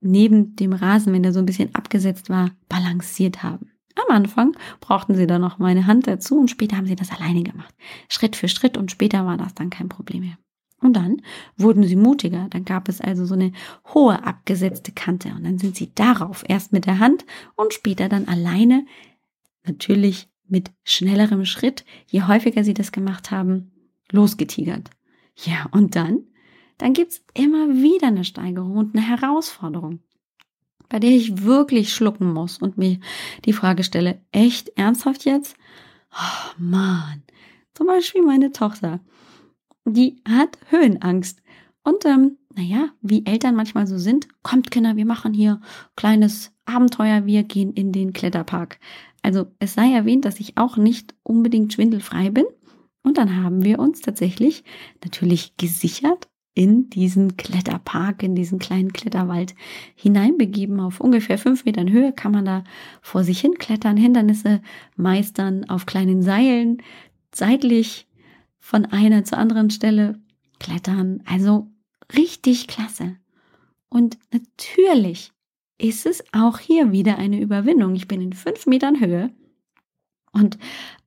neben 0.00 0.56
dem 0.56 0.72
Rasen, 0.72 1.12
wenn 1.12 1.22
der 1.22 1.32
so 1.32 1.38
ein 1.38 1.46
bisschen 1.46 1.74
abgesetzt 1.74 2.28
war, 2.30 2.50
balanciert 2.68 3.42
haben. 3.42 3.70
Am 3.96 4.14
Anfang 4.14 4.56
brauchten 4.80 5.14
sie 5.14 5.26
dann 5.26 5.40
noch 5.40 5.58
meine 5.58 5.86
Hand 5.86 6.06
dazu 6.06 6.38
und 6.38 6.50
später 6.50 6.76
haben 6.76 6.86
sie 6.86 6.96
das 6.96 7.10
alleine 7.10 7.42
gemacht. 7.42 7.74
Schritt 8.08 8.36
für 8.36 8.48
Schritt 8.48 8.76
und 8.76 8.90
später 8.90 9.24
war 9.24 9.38
das 9.38 9.54
dann 9.54 9.70
kein 9.70 9.88
Problem 9.88 10.20
mehr. 10.20 10.38
Und 10.82 10.94
dann 10.94 11.22
wurden 11.56 11.84
sie 11.84 11.96
mutiger. 11.96 12.48
Dann 12.50 12.66
gab 12.66 12.90
es 12.90 13.00
also 13.00 13.24
so 13.24 13.34
eine 13.34 13.52
hohe 13.94 14.22
abgesetzte 14.22 14.92
Kante 14.92 15.30
und 15.30 15.44
dann 15.44 15.58
sind 15.58 15.76
sie 15.76 15.94
darauf 15.94 16.44
erst 16.46 16.72
mit 16.72 16.84
der 16.84 16.98
Hand 16.98 17.24
und 17.54 17.72
später 17.72 18.10
dann 18.10 18.28
alleine, 18.28 18.84
natürlich 19.64 20.28
mit 20.48 20.70
schnellerem 20.84 21.44
Schritt, 21.44 21.84
je 22.06 22.22
häufiger 22.22 22.64
sie 22.64 22.74
das 22.74 22.92
gemacht 22.92 23.30
haben, 23.30 23.72
losgetigert. 24.10 24.90
Ja, 25.36 25.66
und 25.72 25.96
dann? 25.96 26.20
Dann 26.78 26.92
gibt's 26.92 27.22
immer 27.34 27.68
wieder 27.68 28.08
eine 28.08 28.24
Steigerung 28.24 28.76
und 28.76 28.96
eine 28.96 29.06
Herausforderung, 29.06 30.00
bei 30.88 30.98
der 30.98 31.10
ich 31.10 31.42
wirklich 31.42 31.92
schlucken 31.92 32.32
muss 32.32 32.58
und 32.58 32.78
mir 32.78 32.98
die 33.44 33.52
Frage 33.52 33.82
stelle, 33.82 34.20
echt 34.32 34.70
ernsthaft 34.76 35.24
jetzt? 35.24 35.56
Oh, 36.12 36.52
Mann. 36.58 37.22
Zum 37.74 37.86
Beispiel 37.86 38.22
meine 38.22 38.52
Tochter 38.52 39.00
die 39.86 40.20
hat 40.28 40.58
Höhenangst. 40.70 41.42
Und 41.82 42.04
ähm, 42.04 42.38
naja, 42.54 42.88
wie 43.00 43.24
Eltern 43.24 43.54
manchmal 43.54 43.86
so 43.86 43.96
sind, 43.96 44.26
kommt 44.42 44.70
Kinder, 44.70 44.96
wir 44.96 45.06
machen 45.06 45.32
hier 45.32 45.60
kleines 45.94 46.52
Abenteuer, 46.64 47.26
wir 47.26 47.44
gehen 47.44 47.72
in 47.72 47.92
den 47.92 48.12
Kletterpark. 48.12 48.78
Also 49.26 49.48
es 49.58 49.74
sei 49.74 49.92
erwähnt, 49.92 50.24
dass 50.24 50.38
ich 50.38 50.56
auch 50.56 50.76
nicht 50.76 51.12
unbedingt 51.24 51.72
schwindelfrei 51.72 52.30
bin. 52.30 52.44
Und 53.02 53.18
dann 53.18 53.42
haben 53.42 53.64
wir 53.64 53.80
uns 53.80 54.00
tatsächlich 54.00 54.62
natürlich 55.02 55.56
gesichert 55.56 56.28
in 56.54 56.90
diesen 56.90 57.36
Kletterpark, 57.36 58.22
in 58.22 58.36
diesen 58.36 58.60
kleinen 58.60 58.92
Kletterwald 58.92 59.56
hineinbegeben. 59.96 60.78
Auf 60.78 61.00
ungefähr 61.00 61.38
fünf 61.38 61.64
Metern 61.64 61.90
Höhe 61.90 62.12
kann 62.12 62.30
man 62.30 62.44
da 62.44 62.62
vor 63.02 63.24
sich 63.24 63.40
hin 63.40 63.54
klettern, 63.58 63.96
Hindernisse 63.96 64.62
meistern 64.94 65.68
auf 65.68 65.86
kleinen 65.86 66.22
Seilen, 66.22 66.80
seitlich 67.34 68.06
von 68.60 68.84
einer 68.84 69.24
zur 69.24 69.38
anderen 69.38 69.70
Stelle 69.70 70.20
klettern. 70.60 71.24
Also 71.26 71.66
richtig 72.16 72.68
klasse. 72.68 73.16
Und 73.88 74.18
natürlich 74.32 75.32
ist 75.78 76.06
es 76.06 76.24
auch 76.32 76.58
hier 76.58 76.92
wieder 76.92 77.18
eine 77.18 77.40
Überwindung. 77.40 77.94
Ich 77.94 78.08
bin 78.08 78.20
in 78.20 78.32
fünf 78.32 78.66
Metern 78.66 79.00
Höhe. 79.00 79.30
Und 80.32 80.58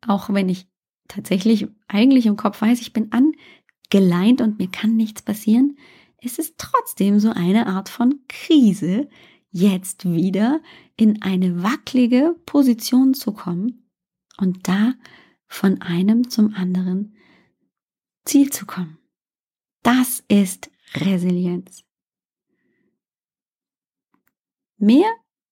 auch 0.05 0.31
wenn 0.31 0.49
ich 0.49 0.67
tatsächlich 1.07 1.67
eigentlich 1.87 2.25
im 2.25 2.37
Kopf 2.37 2.61
weiß, 2.61 2.81
ich 2.81 2.93
bin 2.93 3.11
angeleint 3.11 4.41
und 4.41 4.59
mir 4.59 4.69
kann 4.69 4.95
nichts 4.95 5.21
passieren, 5.21 5.77
ist 6.21 6.39
es 6.39 6.55
trotzdem 6.57 7.19
so 7.19 7.31
eine 7.31 7.67
Art 7.67 7.89
von 7.89 8.19
Krise, 8.27 9.09
jetzt 9.51 10.05
wieder 10.05 10.61
in 10.95 11.21
eine 11.21 11.63
wackelige 11.63 12.35
Position 12.45 13.13
zu 13.13 13.31
kommen 13.31 13.89
und 14.37 14.67
da 14.67 14.93
von 15.47 15.81
einem 15.81 16.29
zum 16.29 16.53
anderen 16.53 17.15
Ziel 18.25 18.51
zu 18.51 18.65
kommen. 18.65 18.99
Das 19.81 20.23
ist 20.27 20.69
Resilienz. 20.95 21.83
Mehr 24.79 25.09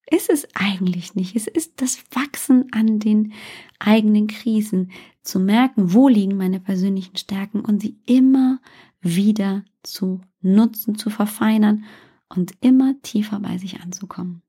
ist 0.09 0.29
es 0.29 0.47
eigentlich 0.55 1.15
nicht. 1.15 1.35
Es 1.35 1.47
ist 1.47 1.81
das 1.81 2.03
Wachsen 2.11 2.67
an 2.71 2.99
den 2.99 3.33
eigenen 3.79 4.27
Krisen, 4.27 4.91
zu 5.21 5.39
merken, 5.39 5.93
wo 5.93 6.07
liegen 6.07 6.37
meine 6.37 6.59
persönlichen 6.59 7.17
Stärken 7.17 7.59
und 7.59 7.81
sie 7.81 7.97
immer 8.05 8.59
wieder 9.01 9.65
zu 9.83 10.21
nutzen, 10.41 10.97
zu 10.97 11.09
verfeinern 11.09 11.83
und 12.29 12.53
immer 12.61 12.95
tiefer 13.01 13.39
bei 13.39 13.57
sich 13.57 13.81
anzukommen. 13.81 14.41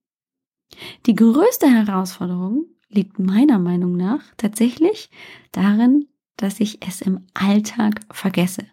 Die 1.07 1.15
größte 1.15 1.69
Herausforderung 1.69 2.67
liegt 2.89 3.19
meiner 3.19 3.59
Meinung 3.59 3.97
nach 3.97 4.23
tatsächlich 4.37 5.11
darin, 5.53 6.07
dass 6.37 6.61
ich 6.61 6.87
es 6.87 7.01
im 7.01 7.27
Alltag 7.35 8.01
vergesse, 8.11 8.65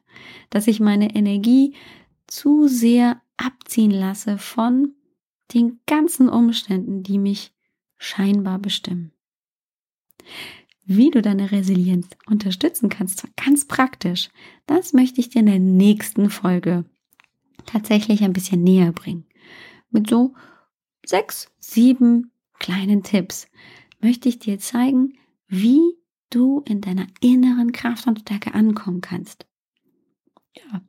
dass 0.50 0.68
ich 0.68 0.80
meine 0.80 1.16
Energie 1.16 1.74
zu 2.28 2.68
sehr 2.68 3.22
abziehen 3.38 3.92
lasse 3.92 4.38
von 4.38 4.95
den 5.54 5.80
ganzen 5.86 6.30
Umständen, 6.30 7.04
die 7.04 7.18
mich 7.18 7.54
scheinbar 7.98 8.60
bestimmen. 8.60 9.12
Wie 10.86 11.10
du 11.10 11.22
deine 11.22 11.52
Resilienz 11.52 12.08
unterstützen 12.28 12.90
kannst, 12.90 13.28
ganz 13.36 13.66
praktisch, 13.66 14.30
das 14.68 14.94
möchte 14.94 15.20
ich 15.20 15.30
dir 15.30 15.40
in 15.40 15.48
der 15.48 15.60
nächsten 15.60 16.30
Folge 16.30 16.86
tatsächlich 17.66 18.24
ein 18.24 18.34
bisschen 18.34 18.64
näher 18.64 18.92
bringen. 18.92 19.26
Mit 19.90 20.10
so 20.10 20.36
sechs, 21.06 21.52
sieben 21.60 22.32
kleinen 22.60 23.04
Tipps 23.04 23.48
möchte 24.00 24.30
ich 24.30 24.40
dir 24.40 24.60
zeigen, 24.60 25.14
wie 25.48 25.82
du 26.30 26.62
in 26.68 26.82
deiner 26.82 27.08
inneren 27.22 27.72
Kraft 27.72 28.08
und 28.08 28.20
Stärke 28.20 28.54
ankommen 28.54 29.02
kannst. 29.02 29.48
Ja. 30.56 30.82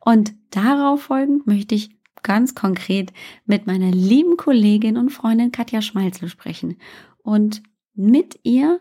Und 0.00 0.34
darauf 0.50 1.02
folgend 1.02 1.46
möchte 1.46 1.74
ich 1.74 1.90
ganz 2.22 2.54
konkret 2.54 3.12
mit 3.46 3.66
meiner 3.66 3.90
lieben 3.90 4.36
Kollegin 4.36 4.96
und 4.96 5.10
Freundin 5.10 5.52
Katja 5.52 5.82
Schmalzl 5.82 6.28
sprechen 6.28 6.76
und 7.22 7.62
mit 7.94 8.40
ihr 8.42 8.80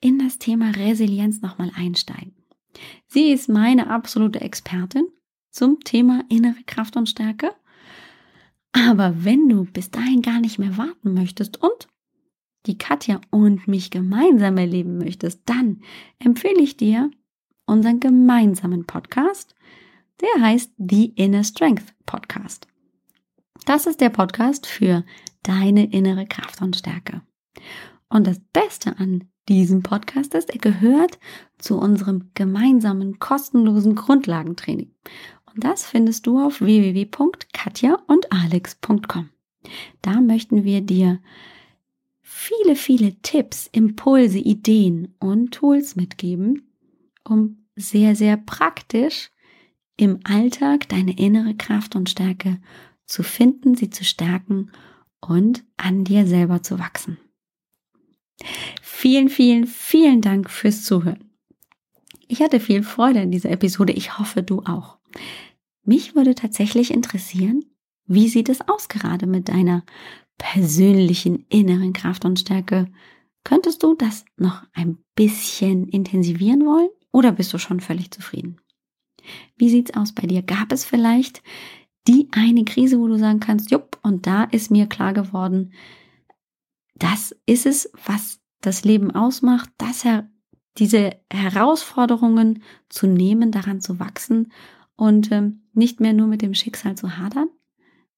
in 0.00 0.18
das 0.18 0.38
Thema 0.38 0.70
Resilienz 0.70 1.40
nochmal 1.40 1.70
einsteigen. 1.74 2.34
Sie 3.06 3.32
ist 3.32 3.48
meine 3.48 3.90
absolute 3.90 4.40
Expertin 4.40 5.06
zum 5.50 5.80
Thema 5.80 6.24
innere 6.28 6.62
Kraft 6.66 6.96
und 6.96 7.08
Stärke. 7.08 7.52
Aber 8.72 9.24
wenn 9.24 9.48
du 9.48 9.64
bis 9.64 9.90
dahin 9.90 10.22
gar 10.22 10.40
nicht 10.40 10.58
mehr 10.58 10.76
warten 10.76 11.12
möchtest 11.14 11.62
und 11.62 11.88
die 12.66 12.78
Katja 12.78 13.20
und 13.30 13.66
mich 13.66 13.90
gemeinsam 13.90 14.56
erleben 14.58 14.98
möchtest, 14.98 15.40
dann 15.46 15.82
empfehle 16.18 16.60
ich 16.60 16.76
dir 16.76 17.10
unseren 17.66 18.00
gemeinsamen 18.00 18.84
Podcast. 18.86 19.54
Der 20.20 20.42
heißt 20.42 20.72
The 20.76 21.06
Inner 21.16 21.44
Strength 21.44 21.94
Podcast. 22.04 22.69
Das 23.66 23.86
ist 23.86 24.00
der 24.00 24.10
Podcast 24.10 24.66
für 24.66 25.04
deine 25.42 25.92
innere 25.92 26.26
Kraft 26.26 26.62
und 26.62 26.76
Stärke. 26.76 27.22
Und 28.08 28.26
das 28.26 28.40
Beste 28.52 28.98
an 28.98 29.28
diesem 29.48 29.82
Podcast 29.82 30.34
ist, 30.34 30.50
er 30.50 30.58
gehört 30.58 31.18
zu 31.58 31.78
unserem 31.78 32.30
gemeinsamen 32.34 33.18
kostenlosen 33.18 33.94
Grundlagentraining. 33.94 34.94
Und 35.52 35.64
das 35.64 35.84
findest 35.84 36.26
du 36.26 36.40
auf 36.40 36.60
www.katjaundalex.com. 36.60 39.30
Da 40.02 40.20
möchten 40.20 40.64
wir 40.64 40.80
dir 40.80 41.20
viele, 42.22 42.76
viele 42.76 43.20
Tipps, 43.22 43.68
Impulse, 43.72 44.38
Ideen 44.38 45.14
und 45.18 45.52
Tools 45.52 45.96
mitgeben, 45.96 46.70
um 47.24 47.66
sehr, 47.76 48.16
sehr 48.16 48.36
praktisch 48.36 49.30
im 49.96 50.20
Alltag 50.24 50.88
deine 50.88 51.16
innere 51.18 51.54
Kraft 51.54 51.96
und 51.96 52.08
Stärke 52.08 52.60
zu 53.10 53.22
finden, 53.22 53.74
sie 53.74 53.90
zu 53.90 54.04
stärken 54.04 54.70
und 55.20 55.64
an 55.76 56.04
dir 56.04 56.26
selber 56.26 56.62
zu 56.62 56.78
wachsen. 56.78 57.18
Vielen, 58.82 59.28
vielen, 59.28 59.66
vielen 59.66 60.20
Dank 60.20 60.50
fürs 60.50 60.84
Zuhören. 60.84 61.30
Ich 62.28 62.40
hatte 62.40 62.60
viel 62.60 62.82
Freude 62.82 63.20
in 63.20 63.30
dieser 63.30 63.50
Episode. 63.50 63.92
Ich 63.92 64.18
hoffe, 64.18 64.42
du 64.42 64.60
auch. 64.60 64.98
Mich 65.82 66.14
würde 66.14 66.34
tatsächlich 66.34 66.92
interessieren, 66.92 67.64
wie 68.06 68.28
sieht 68.28 68.48
es 68.48 68.60
aus 68.68 68.88
gerade 68.88 69.26
mit 69.26 69.48
deiner 69.48 69.84
persönlichen 70.38 71.44
inneren 71.48 71.92
Kraft 71.92 72.24
und 72.24 72.38
Stärke. 72.38 72.90
Könntest 73.44 73.82
du 73.82 73.94
das 73.94 74.24
noch 74.36 74.62
ein 74.72 74.98
bisschen 75.14 75.88
intensivieren 75.88 76.64
wollen 76.64 76.90
oder 77.12 77.32
bist 77.32 77.52
du 77.52 77.58
schon 77.58 77.80
völlig 77.80 78.10
zufrieden? 78.10 78.60
Wie 79.56 79.68
sieht's 79.68 79.94
aus 79.94 80.14
bei 80.14 80.26
dir? 80.26 80.42
Gab 80.42 80.72
es 80.72 80.84
vielleicht 80.84 81.42
die 82.08 82.28
eine 82.32 82.64
Krise, 82.64 82.98
wo 82.98 83.08
du 83.08 83.18
sagen 83.18 83.40
kannst, 83.40 83.70
jupp, 83.70 83.98
und 84.02 84.26
da 84.26 84.44
ist 84.44 84.70
mir 84.70 84.86
klar 84.86 85.12
geworden, 85.12 85.72
das 86.94 87.34
ist 87.46 87.66
es, 87.66 87.90
was 88.06 88.40
das 88.60 88.84
Leben 88.84 89.10
ausmacht, 89.10 89.70
dass 89.78 90.04
er 90.04 90.28
diese 90.78 91.16
Herausforderungen 91.32 92.62
zu 92.88 93.06
nehmen, 93.06 93.52
daran 93.52 93.80
zu 93.80 93.98
wachsen 93.98 94.52
und 94.96 95.32
ähm, 95.32 95.62
nicht 95.72 96.00
mehr 96.00 96.12
nur 96.12 96.26
mit 96.26 96.42
dem 96.42 96.54
Schicksal 96.54 96.94
zu 96.94 97.16
hadern? 97.16 97.48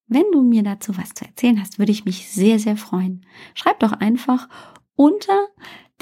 Wenn 0.06 0.24
du 0.32 0.42
mir 0.42 0.62
dazu 0.62 0.96
was 0.98 1.14
zu 1.14 1.24
erzählen 1.24 1.60
hast, 1.60 1.78
würde 1.78 1.92
ich 1.92 2.04
mich 2.04 2.28
sehr, 2.28 2.58
sehr 2.58 2.76
freuen. 2.76 3.24
Schreib 3.54 3.80
doch 3.80 3.92
einfach 3.92 4.48
unter 4.94 5.48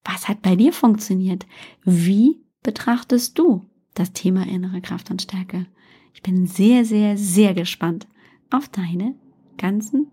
Was 0.05 0.29
hat 0.29 0.43
bei 0.43 0.57
dir 0.57 0.73
funktioniert? 0.73 1.47
Wie 1.85 2.41
betrachtest 2.63 3.39
du 3.39 3.65
das 3.95 4.13
Thema 4.13 4.47
innere 4.47 4.81
Kraft 4.81 5.11
und 5.11 5.23
Stärke? 5.23 5.67
Ich 6.15 6.23
bin 6.23 6.47
sehr, 6.47 6.85
sehr, 6.85 7.19
sehr 7.19 7.55
gespannt 7.55 8.07
auf 8.51 8.69
deine 8.69 9.15
ganzen 9.59 10.11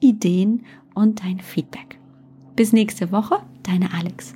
Ideen 0.00 0.64
und 0.94 1.22
dein 1.22 1.40
Feedback. 1.40 1.98
Bis 2.56 2.72
nächste 2.72 3.12
Woche, 3.12 3.42
deine 3.62 3.92
Alex. 3.94 4.34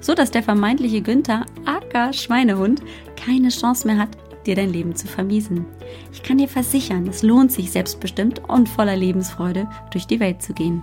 So 0.00 0.14
dass 0.14 0.30
der 0.30 0.42
vermeintliche 0.42 1.02
Günther, 1.02 1.44
aka 1.64 2.12
Schweinehund, 2.12 2.82
keine 3.16 3.48
Chance 3.48 3.86
mehr 3.86 3.98
hat, 3.98 4.16
dir 4.46 4.54
dein 4.54 4.72
Leben 4.72 4.94
zu 4.96 5.06
vermiesen. 5.06 5.66
Ich 6.12 6.22
kann 6.22 6.38
dir 6.38 6.48
versichern, 6.48 7.06
es 7.06 7.22
lohnt 7.22 7.52
sich 7.52 7.70
selbstbestimmt 7.70 8.48
und 8.48 8.68
voller 8.68 8.96
Lebensfreude 8.96 9.68
durch 9.90 10.06
die 10.06 10.20
Welt 10.20 10.42
zu 10.42 10.54
gehen. 10.54 10.82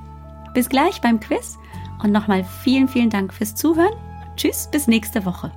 Bis 0.53 0.69
gleich 0.69 1.01
beim 1.01 1.19
Quiz 1.19 1.57
und 2.03 2.11
nochmal 2.11 2.45
vielen, 2.63 2.87
vielen 2.87 3.09
Dank 3.09 3.33
fürs 3.33 3.55
Zuhören. 3.55 3.93
Tschüss, 4.37 4.69
bis 4.71 4.87
nächste 4.87 5.25
Woche. 5.25 5.51